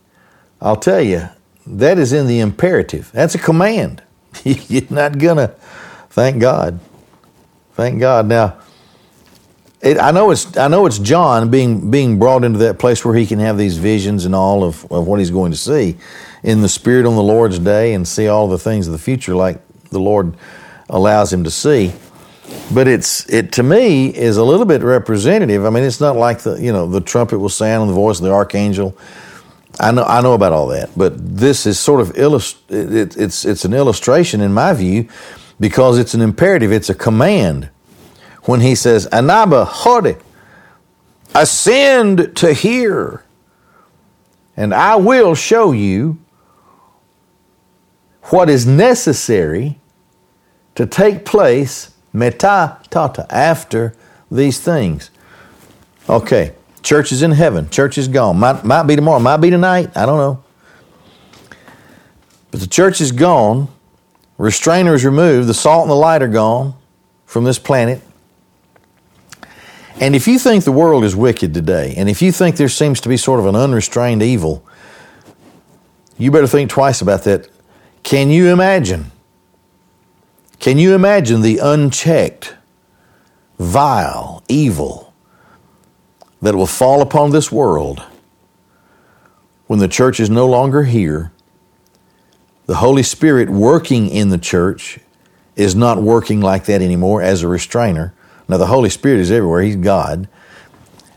I'll 0.62 0.76
tell 0.76 1.02
you, 1.02 1.30
that 1.67 1.98
is 1.98 2.13
in 2.13 2.28
the 2.28 2.39
imperative. 2.39 3.12
That's 3.13 3.36
a 3.36 3.39
command. 3.39 4.02
You're 4.43 4.84
not 4.89 5.17
going 5.17 5.38
to, 5.38 5.48
thank 6.10 6.39
God. 6.39 6.80
Thank 7.74 8.00
God. 8.00 8.28
Now, 8.28 8.58
it, 9.82 10.00
I 10.00 10.12
know 10.12 10.32
it's 10.32 10.58
I 10.58 10.67
know 10.67 10.86
it's 10.88 10.98
John 10.98 11.52
being 11.52 11.91
being 11.91 12.17
brought 12.17 12.43
into 12.43 12.58
that 12.60 12.80
place 12.80 13.06
where 13.06 13.13
he 13.13 13.28
can 13.28 13.38
have 13.39 13.58
these 13.58 13.78
visions 13.78 14.26
and 14.26 14.34
all 14.34 14.63
of, 14.63 14.89
of 14.91 15.06
what 15.06 15.19
he's 15.19 15.30
going 15.30 15.52
to 15.52 15.58
see 15.58 15.98
in 16.41 16.62
the 16.62 16.69
Spirit 16.69 17.06
on 17.06 17.15
the 17.15 17.21
Lord's 17.21 17.60
day 17.60 17.93
and 17.93 18.08
see 18.08 18.28
all 18.28 18.48
the 18.48 18.58
things 18.58 18.88
of 18.88 18.93
the 18.93 19.00
future 19.00 19.36
like 19.36 19.60
the 19.89 20.00
Lord 20.00 20.36
allows 20.89 21.32
him 21.32 21.43
to 21.43 21.52
see. 21.52 21.93
But 22.74 22.88
it's 22.88 23.30
it 23.30 23.52
to 23.54 23.64
me 23.64 24.08
is 24.08 24.38
a 24.38 24.44
little 24.44 24.66
bit 24.66 24.82
representative. 24.82 25.66
I 25.66 25.70
mean, 25.70 25.84
it's 25.84 26.02
not 26.02 26.16
like 26.16 26.40
the 26.40 26.56
you 26.56 26.74
know 26.74 26.88
the 26.88 27.02
trumpet 27.02 27.40
will 27.40 27.50
sound 27.50 27.84
and 27.84 27.90
the 27.90 27.96
voice 27.96 28.20
of 28.20 28.26
the 28.26 28.32
archangel. 28.32 28.98
I 29.80 29.92
know 29.92 30.04
I 30.04 30.22
know 30.22 30.34
about 30.34 30.54
all 30.54 30.68
that, 30.68 30.90
but 30.98 31.14
this 31.38 31.66
is 31.66 31.80
sort 31.80 32.02
of 32.02 32.18
illust- 32.18 32.72
it, 32.72 33.18
it's 33.18 33.46
it's 33.46 33.66
an 33.66 33.74
illustration 33.74 34.42
in 34.42 34.54
my 34.54 34.74
view 34.74 35.08
because 35.60 35.98
it's 35.98 36.14
an 36.14 36.22
imperative, 36.22 36.72
it's 36.72 36.90
a 36.90 36.96
command. 36.96 37.70
When 38.44 38.62
he 38.62 38.76
says, 38.76 39.08
Anaba 39.08 39.66
Hode, 39.66 40.22
Ascend 41.34 42.36
to 42.38 42.54
here, 42.54 43.24
and 44.56 44.74
I 44.74 44.96
will 44.96 45.36
show 45.36 45.72
you 45.72 46.18
what 48.24 48.50
is 48.50 48.66
necessary 48.66 49.80
to 50.76 50.86
take 50.86 51.26
place 51.26 51.95
meta 52.15 52.78
tata 52.89 53.28
after 53.30 53.93
these 54.32 54.60
things. 54.60 55.12
Okay, 56.10 56.54
church 56.82 57.12
is 57.12 57.21
in 57.21 57.32
heaven. 57.32 57.69
Church 57.69 57.97
is 57.97 58.08
gone. 58.08 58.38
Might, 58.38 58.63
might 58.63 58.84
be 58.84 58.95
tomorrow. 58.95 59.19
Might 59.19 59.38
be 59.38 59.49
tonight. 59.49 59.95
I 59.95 60.06
don't 60.06 60.17
know. 60.17 60.43
But 62.51 62.62
the 62.62 62.67
church 62.67 63.01
is 63.01 63.12
gone. 63.12 63.67
Restrainer 64.38 64.93
is 64.93 65.04
removed. 65.04 65.47
The 65.47 65.54
salt 65.54 65.84
and 65.84 65.91
the 65.91 65.95
light 65.95 66.21
are 66.21 66.28
gone 66.28 66.75
from 67.25 67.43
this 67.43 67.60
planet. 67.60 68.01
And 69.99 70.15
if 70.15 70.28
you 70.28 70.38
think 70.39 70.63
the 70.65 70.71
world 70.71 71.04
is 71.04 71.15
wicked 71.15 71.54
today, 71.54 71.93
and 71.97 72.10
if 72.10 72.21
you 72.21 72.32
think 72.32 72.58
there 72.58 72.69
seems 72.69 72.99
to 73.01 73.10
be 73.10 73.17
sort 73.17 73.39
of 73.39 73.45
an 73.45 73.56
unrestrained 73.56 74.21
evil, 74.21 74.65
you 76.17 76.32
better 76.32 76.47
think 76.47 76.69
twice 76.69 77.01
about 77.01 77.23
that. 77.23 77.49
Can 78.04 78.30
you 78.30 78.47
imagine? 78.47 79.12
Can 80.65 80.80
you 80.80 80.95
imagine 80.95 81.41
the 81.41 81.60
unchecked, 81.60 82.56
vile 83.60 84.41
evil 84.47 85.13
that 86.41 86.56
will 86.56 86.65
fall 86.65 87.04
upon 87.04 87.30
this 87.30 87.51
world 87.51 88.01
when 89.67 89.78
the 89.78 89.88
church 89.88 90.19
is 90.19 90.28
no 90.28 90.47
longer 90.47 90.82
here? 90.82 91.32
The 92.65 92.78
Holy 92.78 93.04
Spirit 93.04 93.47
working 93.47 94.10
in 94.10 94.30
the 94.30 94.39
church 94.39 94.97
is 95.56 95.75
not 95.75 96.01
working 96.01 96.41
like 96.41 96.65
that 96.65 96.82
anymore 96.82 97.21
as 97.21 97.43
a 97.43 97.47
restrainer. 97.47 98.15
Now 98.47 98.58
the 98.58 98.65
Holy 98.65 98.89
Spirit 98.89 99.19
is 99.19 99.30
everywhere. 99.30 99.62
He's 99.62 99.75
God. 99.75 100.28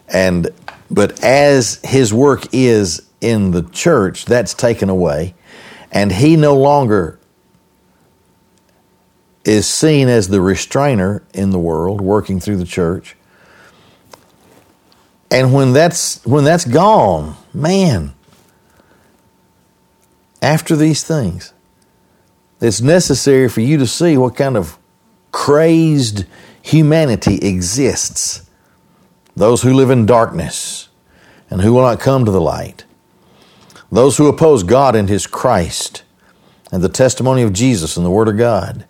And 0.09 0.51
but 0.91 1.25
as 1.25 1.81
his 1.85 2.13
work 2.13 2.45
is 2.53 3.09
in 3.23 3.53
the 3.53 3.63
church, 3.63 4.27
that's 4.27 4.53
taken 4.53 4.91
away. 4.91 5.35
And 5.91 6.13
he 6.13 6.37
no 6.37 6.55
longer 6.55 7.18
is 9.49 9.67
seen 9.67 10.09
as 10.09 10.29
the 10.29 10.43
restrainer 10.43 11.23
in 11.33 11.51
the 11.51 11.59
world, 11.59 12.03
working 12.03 12.39
through 12.39 12.59
the 12.59 12.67
church. 12.67 13.17
And 15.31 15.55
when 15.55 15.73
that's 15.73 16.25
when 16.27 16.45
that's 16.45 16.67
gone, 16.67 17.35
man, 17.55 18.13
after 20.43 20.77
these 20.77 21.03
things, 21.03 21.53
it's 22.61 22.81
necessary 22.81 23.49
for 23.49 23.63
you 23.63 23.79
to 23.79 23.87
see 23.87 24.19
what 24.19 24.37
kind 24.37 24.57
of 24.57 24.79
crazed 25.33 26.25
humanity 26.61 27.37
exists. 27.37 28.49
Those 29.35 29.63
who 29.63 29.73
live 29.73 29.91
in 29.91 30.05
darkness 30.05 30.89
and 31.49 31.63
who 31.63 31.73
will 31.73 31.83
not 31.83 32.01
come 32.01 32.25
to 32.25 32.31
the 32.31 32.41
light. 32.41 32.85
Those 33.91 34.19
who 34.19 34.29
oppose 34.29 34.63
God 34.63 34.95
and 34.95 35.09
His 35.09 35.27
Christ 35.27 36.03
and 36.71 36.83
the 36.83 36.89
testimony 36.91 37.43
of 37.43 37.55
Jesus 37.55 37.97
and 37.97 38.05
the 38.05 38.11
Word 38.11 38.29
of 38.29 38.37
God. 38.37 38.85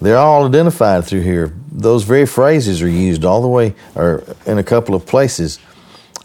They're 0.00 0.16
all 0.16 0.46
identified 0.46 1.04
through 1.04 1.22
here. 1.22 1.54
Those 1.70 2.04
very 2.04 2.26
phrases 2.26 2.80
are 2.82 2.88
used 2.88 3.24
all 3.24 3.42
the 3.42 3.48
way, 3.48 3.74
or 3.94 4.24
in 4.46 4.58
a 4.58 4.62
couple 4.62 4.94
of 4.94 5.06
places 5.06 5.58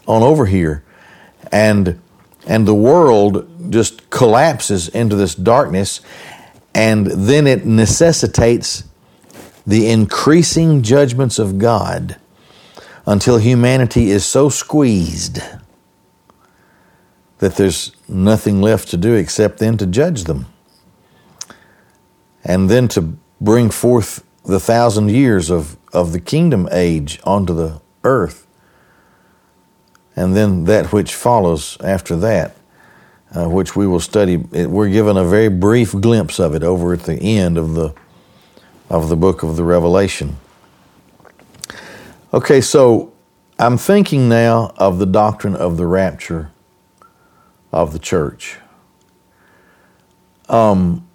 on 0.06 0.22
over 0.22 0.46
here. 0.46 0.82
And, 1.52 2.00
and 2.46 2.66
the 2.66 2.74
world 2.74 3.70
just 3.70 4.08
collapses 4.08 4.88
into 4.88 5.14
this 5.14 5.34
darkness, 5.34 6.00
and 6.74 7.06
then 7.06 7.46
it 7.46 7.66
necessitates 7.66 8.84
the 9.66 9.88
increasing 9.90 10.82
judgments 10.82 11.38
of 11.38 11.58
God 11.58 12.16
until 13.04 13.38
humanity 13.38 14.10
is 14.10 14.24
so 14.24 14.48
squeezed 14.48 15.40
that 17.38 17.56
there's 17.56 17.94
nothing 18.08 18.62
left 18.62 18.88
to 18.88 18.96
do 18.96 19.14
except 19.14 19.58
then 19.58 19.76
to 19.76 19.86
judge 19.86 20.24
them. 20.24 20.46
And 22.42 22.70
then 22.70 22.88
to 22.88 23.18
bring 23.40 23.70
forth 23.70 24.24
the 24.44 24.60
thousand 24.60 25.10
years 25.10 25.50
of, 25.50 25.76
of 25.92 26.12
the 26.12 26.20
kingdom 26.20 26.68
age 26.70 27.20
onto 27.24 27.54
the 27.54 27.80
earth. 28.04 28.46
And 30.14 30.34
then 30.34 30.64
that 30.64 30.92
which 30.92 31.14
follows 31.14 31.76
after 31.82 32.16
that, 32.16 32.56
uh, 33.34 33.48
which 33.48 33.76
we 33.76 33.86
will 33.86 34.00
study. 34.00 34.36
We're 34.36 34.88
given 34.88 35.16
a 35.16 35.24
very 35.24 35.48
brief 35.48 35.92
glimpse 35.92 36.38
of 36.38 36.54
it 36.54 36.62
over 36.62 36.94
at 36.94 37.02
the 37.02 37.20
end 37.20 37.58
of 37.58 37.74
the 37.74 37.94
of 38.88 39.08
the 39.08 39.16
book 39.16 39.42
of 39.42 39.56
the 39.56 39.64
Revelation. 39.64 40.36
Okay, 42.32 42.60
so 42.60 43.12
I'm 43.58 43.76
thinking 43.76 44.28
now 44.28 44.72
of 44.76 44.98
the 44.98 45.06
doctrine 45.06 45.56
of 45.56 45.76
the 45.76 45.86
rapture 45.86 46.52
of 47.72 47.92
the 47.92 47.98
church. 47.98 48.58
Um, 50.48 51.05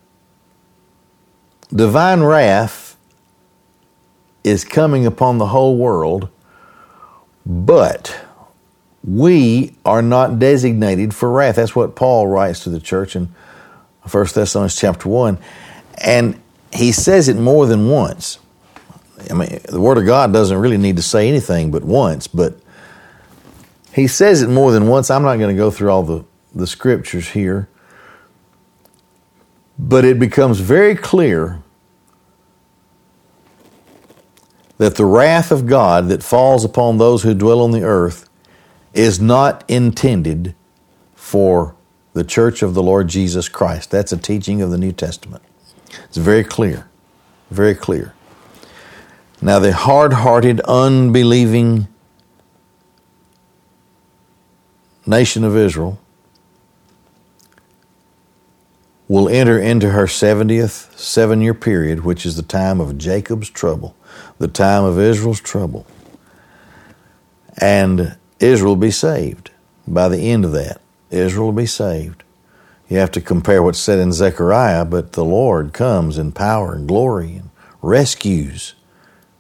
divine 1.74 2.22
wrath 2.22 2.98
is 4.44 4.64
coming 4.64 5.06
upon 5.06 5.38
the 5.38 5.48
whole 5.48 5.78
world, 5.78 6.30
but 7.46 8.20
we 9.04 9.76
are 9.86 10.02
not 10.02 10.40
designated 10.40 11.14
for 11.14 11.32
wrath. 11.32 11.56
That's 11.56 11.76
what 11.76 11.96
Paul 11.96 12.28
writes 12.28 12.64
to 12.64 12.70
the 12.70 12.80
church 12.80 13.16
in 13.16 13.34
1 14.10 14.26
Thessalonians 14.34 14.76
chapter 14.76 15.10
1. 15.10 15.38
And 16.04 16.42
he 16.74 16.92
says 16.92 17.28
it 17.28 17.38
more 17.38 17.66
than 17.66 17.90
once. 17.90 18.40
I 19.30 19.34
mean, 19.34 19.60
the 19.70 19.80
Word 19.80 19.98
of 19.98 20.06
God 20.06 20.34
doesn't 20.34 20.58
really 20.58 20.78
need 20.78 20.96
to 20.96 21.02
say 21.02 21.28
anything 21.28 21.72
but 21.72 21.84
once, 21.84 22.28
but 22.28 22.56
he 23.94 24.08
says 24.08 24.42
it 24.42 24.50
more 24.50 24.72
than 24.72 24.88
once. 24.88 25.12
I'm 25.12 25.24
not 25.24 25.38
going 25.38 25.56
to 25.56 25.60
go 25.60 25.70
through 25.70 25.90
all 25.90 26.04
the, 26.04 26.24
the 26.56 26.66
scriptures 26.66 27.30
here, 27.30 27.68
but 29.84 30.06
it 30.06 30.20
becomes 30.20 30.60
very 30.60 30.94
clear 30.94 31.60
that 34.78 34.96
the 34.96 35.06
wrath 35.06 35.52
of 35.52 35.66
God 35.66 36.08
that 36.10 36.22
falls 36.22 36.64
upon 36.64 37.00
those 37.00 37.24
who 37.24 37.34
dwell 37.34 37.62
on 37.62 37.72
the 37.72 37.82
earth 37.82 38.30
is 38.94 39.20
not 39.20 39.64
intended 39.68 40.54
for 41.16 41.76
the 42.14 42.24
church 42.24 42.62
of 42.62 42.76
the 42.76 42.84
Lord 42.84 43.08
Jesus 43.08 43.50
Christ. 43.50 43.90
That's 43.90 44.12
a 44.12 44.18
teaching 44.18 44.62
of 44.62 44.70
the 44.70 44.78
New 44.78 44.92
Testament. 44.92 45.42
It's 46.04 46.18
very 46.18 46.44
clear, 46.44 46.88
very 47.50 47.74
clear. 47.74 48.14
Now, 49.42 49.58
the 49.58 49.74
hard 49.74 50.14
hearted, 50.14 50.62
unbelieving 50.62 51.88
nation 55.08 55.44
of 55.44 55.58
Israel 55.58 56.00
will 59.12 59.28
enter 59.28 59.60
into 59.60 59.90
her 59.90 60.06
70th 60.06 60.98
seven 60.98 61.42
year 61.42 61.54
period, 61.54 62.06
which 62.06 62.26
is 62.26 62.38
the 62.38 62.42
time 62.42 62.80
of 62.80 62.98
Jacob's 62.98 63.50
trouble, 63.50 63.94
the 64.38 64.48
time 64.48 64.86
of 64.86 64.98
Israel's 64.98 65.42
trouble. 65.42 65.86
And 67.58 68.16
Israel 68.40 68.72
will 68.72 68.82
be 68.82 68.90
saved 68.90 69.52
by 69.86 70.08
the 70.08 70.32
end 70.32 70.46
of 70.46 70.54
that. 70.54 70.80
Israel 71.10 71.48
will 71.48 71.52
be 71.52 71.66
saved. 71.66 72.24
You 72.88 73.00
have 73.00 73.12
to 73.12 73.20
compare 73.20 73.62
what's 73.62 73.80
said 73.80 74.00
in 74.00 74.14
Zechariah, 74.14 74.86
but 74.86 75.12
the 75.12 75.26
Lord 75.26 75.74
comes 75.74 76.18
in 76.18 76.32
power 76.32 76.74
and 76.74 76.88
glory 76.88 77.36
and 77.36 77.50
rescues 77.82 78.76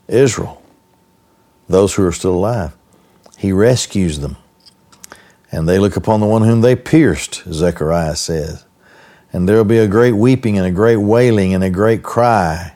Israel, 0.09 0.61
those 1.69 1.93
who 1.93 2.05
are 2.05 2.11
still 2.11 2.35
alive. 2.35 2.75
He 3.37 3.53
rescues 3.53 4.19
them. 4.19 4.35
And 5.49 5.69
they 5.69 5.79
look 5.79 5.95
upon 5.95 6.19
the 6.19 6.27
one 6.27 6.41
whom 6.41 6.59
they 6.59 6.75
pierced, 6.75 7.43
Zechariah 7.49 8.17
says. 8.17 8.65
And 9.33 9.47
there 9.47 9.55
will 9.55 9.63
be 9.63 9.77
a 9.77 9.87
great 9.87 10.13
weeping 10.13 10.57
and 10.57 10.67
a 10.67 10.71
great 10.71 10.97
wailing 10.97 11.53
and 11.53 11.63
a 11.63 11.69
great 11.69 12.03
cry. 12.03 12.73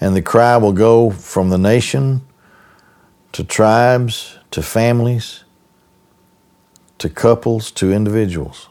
And 0.00 0.14
the 0.14 0.22
cry 0.22 0.56
will 0.56 0.72
go 0.72 1.10
from 1.10 1.48
the 1.48 1.58
nation 1.58 2.22
to 3.32 3.44
tribes 3.44 4.38
to 4.50 4.62
families 4.62 5.44
to 6.98 7.10
couples 7.10 7.70
to 7.72 7.92
individuals 7.92 8.68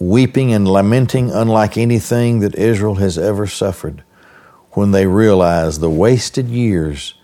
weeping 0.00 0.52
and 0.52 0.66
lamenting 0.66 1.30
unlike 1.30 1.76
anything 1.76 2.40
that 2.40 2.54
Israel 2.56 2.96
has 2.96 3.18
ever 3.18 3.46
suffered 3.46 4.02
when 4.72 4.92
they 4.92 5.06
realized 5.06 5.80
the 5.80 5.90
wasted 5.90 6.48
years, 6.48 7.14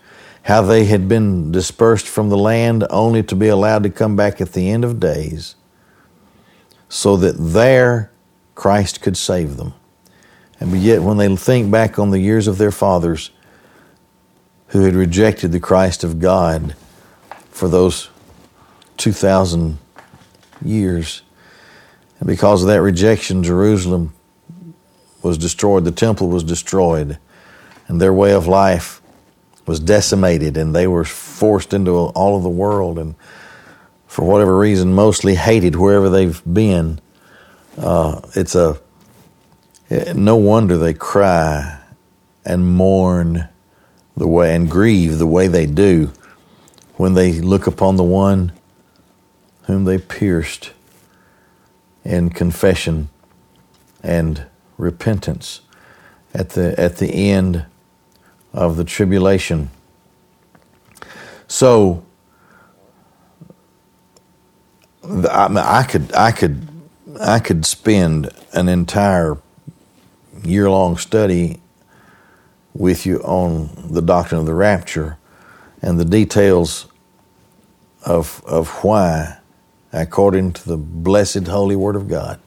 how 0.43 0.61
they 0.61 0.85
had 0.85 1.09
been 1.09 1.51
dispersed 1.51 2.07
from 2.07 2.29
the 2.29 2.37
land 2.37 2.85
only 2.89 3.23
to 3.23 3.35
be 3.35 3.47
allowed 3.47 3.83
to 3.83 3.89
come 3.89 4.15
back 4.15 4.39
at 4.39 4.53
the 4.53 4.69
end 4.69 4.85
of 4.85 4.99
days, 4.99 5.55
so 6.89 7.17
that 7.17 7.35
there 7.37 8.11
Christ 8.55 9.01
could 9.01 9.17
save 9.17 9.57
them. 9.57 9.73
And 10.59 10.75
yet, 10.77 11.01
when 11.01 11.17
they 11.17 11.33
think 11.35 11.71
back 11.71 11.99
on 11.99 12.09
the 12.09 12.19
years 12.19 12.47
of 12.47 12.57
their 12.57 12.71
fathers 12.71 13.31
who 14.67 14.83
had 14.83 14.95
rejected 14.95 15.51
the 15.51 15.59
Christ 15.59 16.03
of 16.03 16.19
God 16.19 16.75
for 17.51 17.67
those 17.67 18.09
2,000 18.97 19.77
years, 20.63 21.21
and 22.19 22.27
because 22.27 22.63
of 22.63 22.69
that 22.69 22.81
rejection, 22.81 23.43
Jerusalem 23.43 24.13
was 25.21 25.37
destroyed, 25.37 25.85
the 25.85 25.91
temple 25.91 26.29
was 26.29 26.43
destroyed, 26.43 27.19
and 27.87 28.01
their 28.01 28.13
way 28.13 28.33
of 28.33 28.47
life 28.47 29.01
was 29.67 29.79
decimated 29.79 30.57
and 30.57 30.73
they 30.73 30.87
were 30.87 31.03
forced 31.03 31.73
into 31.73 31.91
all 31.91 32.37
of 32.37 32.43
the 32.43 32.49
world 32.49 32.97
and 32.97 33.15
for 34.17 34.25
whatever 34.25 34.57
reason 34.57 34.95
mostly 34.95 35.35
hated 35.35 35.75
wherever 35.75 36.09
they've 36.09 36.41
been. 36.51 36.99
Uh, 37.77 38.19
it's 38.33 38.55
a 38.55 38.79
no 40.15 40.35
wonder 40.35 40.75
they 40.75 40.95
cry 40.95 41.79
and 42.43 42.65
mourn 42.65 43.47
the 44.15 44.27
way 44.27 44.55
and 44.55 44.71
grieve 44.71 45.19
the 45.19 45.27
way 45.27 45.47
they 45.47 45.67
do 45.67 46.11
when 46.95 47.13
they 47.13 47.33
look 47.33 47.67
upon 47.67 47.95
the 47.95 48.03
one 48.03 48.51
whom 49.65 49.83
they 49.83 49.99
pierced 49.99 50.71
in 52.03 52.31
confession 52.31 53.09
and 54.01 54.47
repentance 54.79 55.61
at 56.33 56.49
the 56.49 56.73
at 56.79 56.97
the 56.97 57.13
end 57.13 57.67
of 58.51 58.77
the 58.77 58.83
tribulation. 58.83 59.69
So 61.47 62.03
I, 65.07 65.47
mean, 65.47 65.57
I 65.57 65.83
could 65.83 66.13
I 66.13 66.31
could 66.31 66.67
I 67.19 67.39
could 67.39 67.65
spend 67.65 68.29
an 68.53 68.67
entire 68.67 69.37
year 70.43 70.69
long 70.69 70.97
study 70.97 71.61
with 72.73 73.05
you 73.05 73.19
on 73.21 73.69
the 73.89 74.01
doctrine 74.01 74.39
of 74.39 74.45
the 74.45 74.53
rapture 74.53 75.17
and 75.81 75.99
the 75.99 76.05
details 76.05 76.87
of 78.05 78.43
of 78.45 78.69
why, 78.83 79.37
according 79.93 80.53
to 80.53 80.69
the 80.69 80.77
blessed 80.77 81.47
holy 81.47 81.75
word 81.75 81.95
of 81.95 82.09
God, 82.09 82.39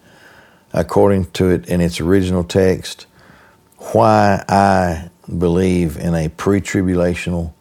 according 0.73 1.27
to 1.33 1.49
it 1.51 1.67
in 1.67 1.81
its 1.81 2.01
original 2.01 2.45
text, 2.45 3.07
why 3.93 4.45
I 4.49 5.11
believe 5.39 5.97
in 5.97 6.15
a 6.15 6.29
pre 6.29 6.61
tribulational, 6.61 7.55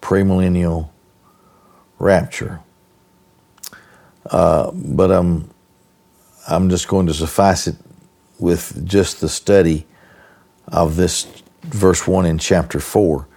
premillennial 0.00 0.88
rapture. 1.98 2.60
Uh, 4.32 4.72
but 4.72 5.12
I'm, 5.12 5.48
I'm 6.48 6.70
just 6.70 6.88
going 6.88 7.06
to 7.06 7.14
suffice 7.14 7.68
it 7.68 7.76
with 8.38 8.84
just 8.84 9.20
the 9.20 9.28
study 9.28 9.86
of 10.68 10.96
this 10.96 11.26
verse 11.62 12.08
1 12.08 12.26
in 12.26 12.38
chapter 12.38 12.80
4. 12.80 13.28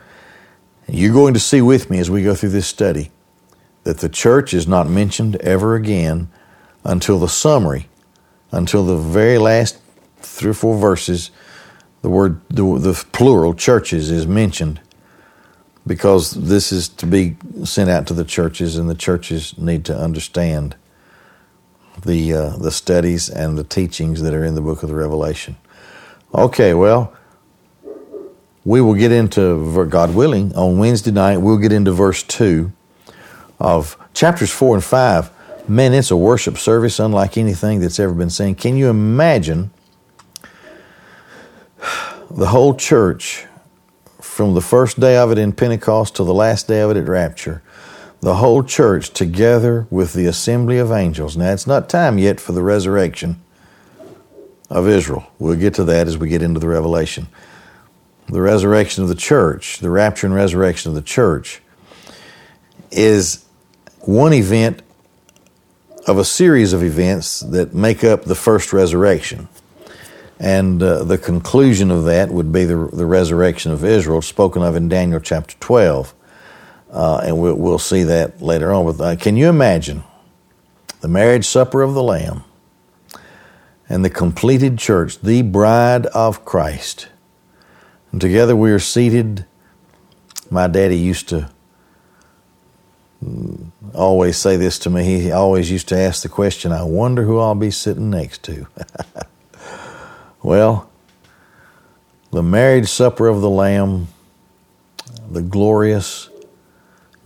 You're 0.87 1.13
going 1.13 1.33
to 1.33 1.39
see 1.39 1.61
with 1.61 1.89
me 1.91 1.99
as 1.99 2.09
we 2.09 2.23
go 2.23 2.33
through 2.33 2.49
this 2.49 2.67
study 2.67 3.11
that 3.83 3.99
the 3.99 4.09
church 4.09 4.53
is 4.53 4.67
not 4.67 4.89
mentioned 4.89 5.35
ever 5.37 5.75
again 5.75 6.29
until 6.83 7.19
the 7.19 7.29
summary, 7.29 7.89
until 8.51 8.85
the 8.85 8.97
very 8.97 9.37
last 9.37 9.79
three 10.21 10.51
or 10.51 10.55
four 10.55 10.77
verses 10.79 11.29
the 12.05 12.09
word, 12.09 12.39
the, 12.49 12.63
the 12.77 13.05
plural 13.13 13.55
churches 13.55 14.11
is 14.11 14.27
mentioned 14.27 14.79
because 15.87 16.31
this 16.31 16.71
is 16.71 16.87
to 16.87 17.07
be 17.07 17.35
sent 17.63 17.89
out 17.89 18.05
to 18.07 18.13
the 18.13 18.23
churches, 18.23 18.77
and 18.77 18.87
the 18.87 18.95
churches 18.95 19.57
need 19.57 19.85
to 19.85 19.97
understand 19.97 20.75
the 22.01 22.33
uh, 22.33 22.49
the 22.57 22.71
studies 22.71 23.29
and 23.29 23.57
the 23.57 23.63
teachings 23.63 24.21
that 24.21 24.33
are 24.33 24.43
in 24.43 24.55
the 24.55 24.61
book 24.61 24.83
of 24.83 24.89
the 24.89 24.95
Revelation. 24.95 25.55
Okay, 26.33 26.73
well, 26.73 27.13
we 28.63 28.81
will 28.81 28.95
get 28.95 29.11
into 29.11 29.85
God 29.87 30.15
willing 30.15 30.55
on 30.55 30.77
Wednesday 30.77 31.11
night. 31.11 31.37
We'll 31.37 31.57
get 31.57 31.71
into 31.71 31.91
verse 31.91 32.23
two 32.23 32.71
of 33.59 33.97
chapters 34.13 34.51
four 34.51 34.75
and 34.75 34.83
five. 34.83 35.29
Man, 35.67 35.93
it's 35.93 36.11
a 36.11 36.17
worship 36.17 36.57
service 36.57 36.99
unlike 36.99 37.37
anything 37.37 37.79
that's 37.79 37.99
ever 37.99 38.13
been 38.13 38.29
seen. 38.29 38.55
Can 38.55 38.77
you 38.77 38.89
imagine? 38.89 39.71
the 42.29 42.47
whole 42.47 42.75
church, 42.75 43.45
from 44.21 44.53
the 44.53 44.61
first 44.61 44.99
day 44.99 45.17
of 45.17 45.31
it 45.31 45.37
in 45.37 45.53
Pentecost 45.53 46.15
to 46.15 46.23
the 46.23 46.33
last 46.33 46.67
day 46.67 46.81
of 46.81 46.91
it 46.91 46.97
at 46.97 47.07
Rapture, 47.07 47.61
the 48.21 48.35
whole 48.35 48.63
church 48.63 49.11
together 49.11 49.87
with 49.89 50.13
the 50.13 50.25
assembly 50.25 50.77
of 50.77 50.91
angels. 50.91 51.37
Now, 51.37 51.51
it's 51.51 51.67
not 51.67 51.89
time 51.89 52.17
yet 52.17 52.39
for 52.39 52.53
the 52.53 52.63
resurrection 52.63 53.41
of 54.69 54.87
Israel. 54.87 55.27
We'll 55.37 55.55
get 55.55 55.75
to 55.75 55.83
that 55.85 56.07
as 56.07 56.17
we 56.17 56.29
get 56.29 56.41
into 56.41 56.59
the 56.59 56.67
Revelation. 56.67 57.27
The 58.27 58.41
resurrection 58.41 59.03
of 59.03 59.09
the 59.09 59.15
church, 59.15 59.79
the 59.79 59.91
rapture 59.91 60.25
and 60.25 60.35
resurrection 60.35 60.89
of 60.89 60.95
the 60.95 61.03
church, 61.03 61.61
is 62.91 63.45
one 63.99 64.33
event 64.33 64.81
of 66.07 66.17
a 66.17 66.25
series 66.25 66.73
of 66.73 66.83
events 66.83 67.41
that 67.41 67.75
make 67.75 68.03
up 68.03 68.23
the 68.23 68.35
first 68.35 68.73
resurrection. 68.73 69.47
And 70.39 70.81
uh, 70.81 71.03
the 71.03 71.17
conclusion 71.19 71.91
of 71.91 72.05
that 72.05 72.31
would 72.31 72.51
be 72.51 72.65
the, 72.65 72.89
the 72.91 73.05
resurrection 73.05 73.71
of 73.71 73.85
Israel, 73.85 74.23
spoken 74.23 74.63
of 74.63 74.75
in 74.75 74.89
Daniel 74.89 75.19
chapter 75.19 75.55
12. 75.59 76.14
Uh, 76.95 77.17
and 77.25 77.37
we'll, 77.37 77.55
we'll, 77.55 77.77
see 77.77 78.03
that 78.03 78.41
later 78.41 78.71
on. 78.71 78.85
But 78.85 79.03
uh, 79.03 79.15
can 79.17 79.35
you 79.35 79.49
imagine 79.49 80.03
the 81.01 81.09
marriage 81.09 81.45
supper 81.45 81.81
of 81.81 81.93
the 81.93 82.01
Lamb 82.01 82.45
and 83.89 84.05
the 84.05 84.09
completed 84.09 84.77
church, 84.77 85.19
the 85.19 85.41
bride 85.41 86.05
of 86.07 86.45
Christ? 86.45 87.09
And 88.13 88.21
together 88.21 88.55
we 88.55 88.71
are 88.71 88.79
seated. 88.79 89.45
My 90.49 90.67
daddy 90.67 90.97
used 90.97 91.27
to 91.29 91.49
mm, 93.21 93.71
always 93.93 94.37
say 94.37 94.55
this 94.55 94.79
to 94.79 94.89
me. 94.89 95.03
He 95.03 95.31
always 95.33 95.69
used 95.69 95.89
to 95.89 95.97
ask 95.97 96.23
the 96.23 96.29
question, 96.29 96.71
I 96.71 96.83
wonder 96.83 97.23
who 97.23 97.39
I'll 97.39 97.55
be 97.55 97.71
sitting 97.71 98.09
next 98.09 98.41
to. 98.43 98.67
Well, 100.45 100.91
the 102.29 102.43
marriage 102.43 102.87
supper 102.87 103.27
of 103.27 103.41
the 103.41 103.49
Lamb, 103.49 104.09
the 105.27 105.41
glorious, 105.41 106.29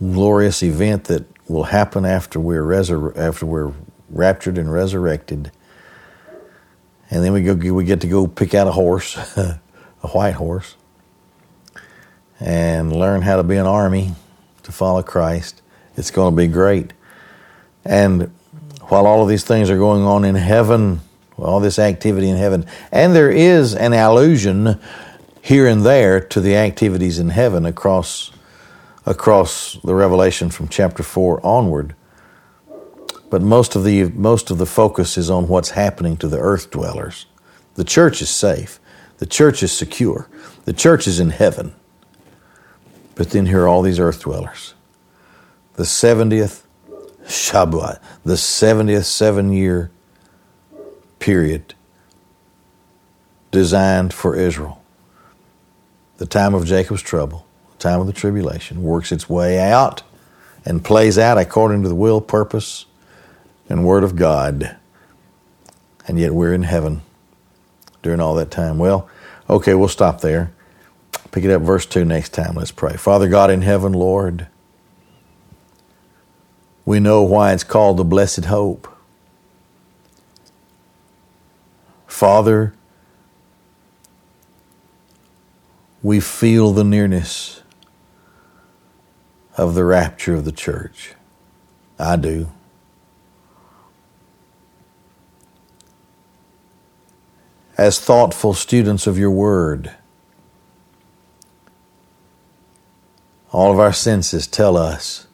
glorious 0.00 0.62
event 0.62 1.04
that 1.04 1.24
will 1.48 1.64
happen 1.64 2.04
after 2.04 2.40
we're 2.40 2.64
resur- 2.64 3.16
after 3.16 3.46
we're 3.46 3.72
raptured 4.08 4.58
and 4.58 4.72
resurrected, 4.72 5.52
and 7.10 7.24
then 7.24 7.32
we 7.32 7.42
go 7.42 7.54
we 7.74 7.84
get 7.84 8.00
to 8.00 8.08
go 8.08 8.26
pick 8.26 8.54
out 8.54 8.66
a 8.66 8.72
horse, 8.72 9.16
a 9.36 9.60
white 10.12 10.34
horse, 10.34 10.76
and 12.38 12.94
learn 12.94 13.22
how 13.22 13.36
to 13.36 13.42
be 13.42 13.56
an 13.56 13.66
army 13.66 14.14
to 14.62 14.72
follow 14.72 15.02
Christ. 15.02 15.62
It's 15.96 16.10
going 16.10 16.34
to 16.34 16.36
be 16.36 16.46
great, 16.46 16.92
and 17.84 18.32
while 18.82 19.06
all 19.06 19.22
of 19.22 19.28
these 19.28 19.44
things 19.44 19.70
are 19.70 19.78
going 19.78 20.02
on 20.02 20.24
in 20.24 20.34
heaven 20.34 21.00
all 21.44 21.60
this 21.60 21.78
activity 21.78 22.28
in 22.28 22.36
heaven. 22.36 22.66
And 22.92 23.14
there 23.14 23.30
is 23.30 23.74
an 23.74 23.92
allusion 23.92 24.78
here 25.42 25.66
and 25.66 25.84
there 25.84 26.20
to 26.20 26.40
the 26.40 26.56
activities 26.56 27.18
in 27.18 27.30
heaven 27.30 27.66
across 27.66 28.30
across 29.06 29.74
the 29.82 29.94
revelation 29.94 30.50
from 30.50 30.68
chapter 30.68 31.02
4 31.02 31.44
onward. 31.44 31.94
But 33.30 33.42
most 33.42 33.76
of 33.76 33.84
the 33.84 34.04
most 34.10 34.50
of 34.50 34.58
the 34.58 34.66
focus 34.66 35.16
is 35.16 35.30
on 35.30 35.48
what's 35.48 35.70
happening 35.70 36.16
to 36.18 36.28
the 36.28 36.38
earth 36.38 36.70
dwellers. 36.70 37.26
The 37.74 37.84
church 37.84 38.20
is 38.20 38.30
safe. 38.30 38.80
The 39.18 39.26
church 39.26 39.62
is 39.62 39.72
secure. 39.72 40.28
The 40.64 40.72
church 40.72 41.06
is 41.06 41.20
in 41.20 41.30
heaven. 41.30 41.74
But 43.14 43.30
then 43.30 43.46
here 43.46 43.62
are 43.62 43.68
all 43.68 43.82
these 43.82 44.00
earth 44.00 44.22
dwellers. 44.22 44.74
The 45.74 45.84
70th 45.84 46.62
Shabbat, 47.30 48.00
the 48.24 48.34
70th 48.34 49.04
seven 49.04 49.52
year 49.52 49.90
period 51.18 51.74
designed 53.50 54.12
for 54.12 54.34
Israel. 54.34 54.82
The 56.16 56.26
time 56.26 56.54
of 56.54 56.66
Jacob's 56.66 57.02
trouble, 57.02 57.46
time 57.80 58.00
of 58.00 58.06
the 58.06 58.12
tribulation, 58.12 58.82
works 58.82 59.10
its 59.10 59.28
way 59.28 59.58
out 59.58 60.02
and 60.64 60.84
plays 60.84 61.18
out 61.18 61.38
according 61.38 61.82
to 61.82 61.88
the 61.88 61.94
will, 61.94 62.20
purpose, 62.20 62.86
and 63.68 63.84
word 63.84 64.04
of 64.04 64.16
God. 64.16 64.76
And 66.06 66.18
yet 66.18 66.34
we're 66.34 66.52
in 66.52 66.64
heaven 66.64 67.02
during 68.02 68.20
all 68.20 68.34
that 68.34 68.50
time. 68.50 68.78
Well, 68.78 69.08
okay, 69.48 69.74
we'll 69.74 69.88
stop 69.88 70.20
there. 70.20 70.52
Pick 71.30 71.44
it 71.44 71.50
up, 71.50 71.62
verse 71.62 71.86
2 71.86 72.04
next 72.04 72.30
time. 72.30 72.54
Let's 72.54 72.72
pray. 72.72 72.96
Father 72.96 73.28
God 73.28 73.50
in 73.50 73.62
heaven, 73.62 73.92
Lord, 73.92 74.48
we 76.84 76.98
know 76.98 77.22
why 77.22 77.52
it's 77.52 77.64
called 77.64 77.96
the 77.96 78.04
blessed 78.04 78.46
hope. 78.46 78.88
Father, 82.06 82.74
we 86.02 86.18
feel 86.18 86.72
the 86.72 86.84
nearness 86.84 87.59
of 89.60 89.74
the 89.74 89.84
rapture 89.84 90.34
of 90.34 90.46
the 90.46 90.52
church. 90.52 91.12
I 91.98 92.16
do. 92.16 92.50
As 97.76 98.00
thoughtful 98.00 98.54
students 98.54 99.06
of 99.06 99.18
your 99.18 99.30
word, 99.30 99.92
all 103.52 103.70
of 103.70 103.78
our 103.78 103.92
senses 103.92 104.46
tell 104.46 104.78
us 104.78 105.26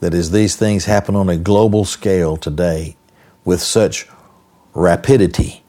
that 0.00 0.14
as 0.14 0.32
these 0.32 0.56
things 0.56 0.86
happen 0.86 1.14
on 1.14 1.28
a 1.28 1.36
global 1.36 1.84
scale 1.84 2.36
today, 2.36 2.96
with 3.44 3.62
such 3.62 4.08
rapidity 4.74 5.62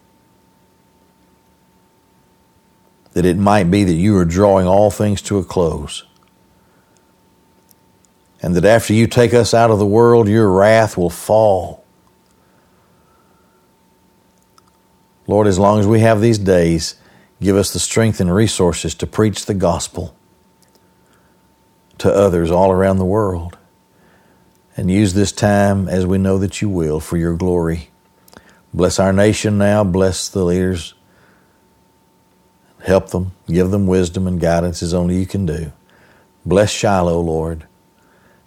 that 3.18 3.26
it 3.26 3.36
might 3.36 3.72
be 3.72 3.84
that 3.84 3.94
you 3.94 4.16
are 4.16 4.26
drawing 4.26 4.68
all 4.68 4.92
things 4.92 5.24
to 5.24 5.40
a 5.40 5.44
close. 5.44 6.04
And 8.44 8.56
that 8.56 8.64
after 8.64 8.94
you 8.94 9.08
take 9.08 9.34
us 9.34 9.56
out 9.56 9.72
of 9.72 9.80
the 9.80 9.88
world, 9.88 10.28
your 10.28 10.52
wrath 10.52 11.00
will 11.00 11.10
fall. 11.10 11.84
Lord, 15.26 15.48
as 15.48 15.58
long 15.58 15.80
as 15.80 15.88
we 15.88 16.02
have 16.02 16.22
these 16.22 16.38
days, 16.38 16.94
give 17.42 17.56
us 17.56 17.74
the 17.74 17.80
strength 17.80 18.20
and 18.20 18.32
resources 18.32 18.94
to 18.94 19.08
preach 19.08 19.48
the 19.48 19.56
gospel 19.56 20.16
to 21.98 22.14
others 22.14 22.52
all 22.52 22.72
around 22.72 23.00
the 23.00 23.04
world. 23.04 23.58
And 24.76 24.92
use 24.92 25.16
this 25.16 25.32
time 25.32 25.90
as 25.90 26.06
we 26.06 26.20
know 26.20 26.38
that 26.38 26.62
you 26.62 26.70
will 26.70 27.00
for 27.00 27.18
your 27.18 27.36
glory. 27.36 27.90
Bless 28.76 29.00
our 29.00 29.12
nation 29.12 29.58
now. 29.58 29.84
Bless 29.84 30.30
the 30.30 30.46
leaders. 30.46 30.94
Help 32.84 33.10
them. 33.10 33.34
Give 33.48 33.72
them 33.72 33.88
wisdom 33.88 34.28
and 34.28 34.40
guidance 34.40 34.84
as 34.84 34.94
only 34.94 35.18
you 35.18 35.26
can 35.26 35.46
do. 35.46 35.74
Bless 36.46 36.72
Shiloh, 36.72 37.22
Lord. 37.22 37.66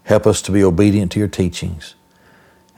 Help 0.04 0.26
us 0.26 0.42
to 0.42 0.52
be 0.52 0.64
obedient 0.64 1.12
to 1.12 1.20
your 1.20 1.28
teachings 1.28 1.94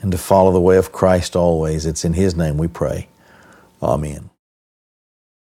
and 0.02 0.12
to 0.12 0.18
follow 0.18 0.52
the 0.52 0.60
way 0.60 0.76
of 0.76 0.92
Christ 0.92 1.36
always. 1.36 1.86
It's 1.86 2.04
in 2.04 2.14
His 2.14 2.36
name 2.36 2.58
we 2.58 2.68
pray. 2.68 3.08
Amen. 3.82 4.31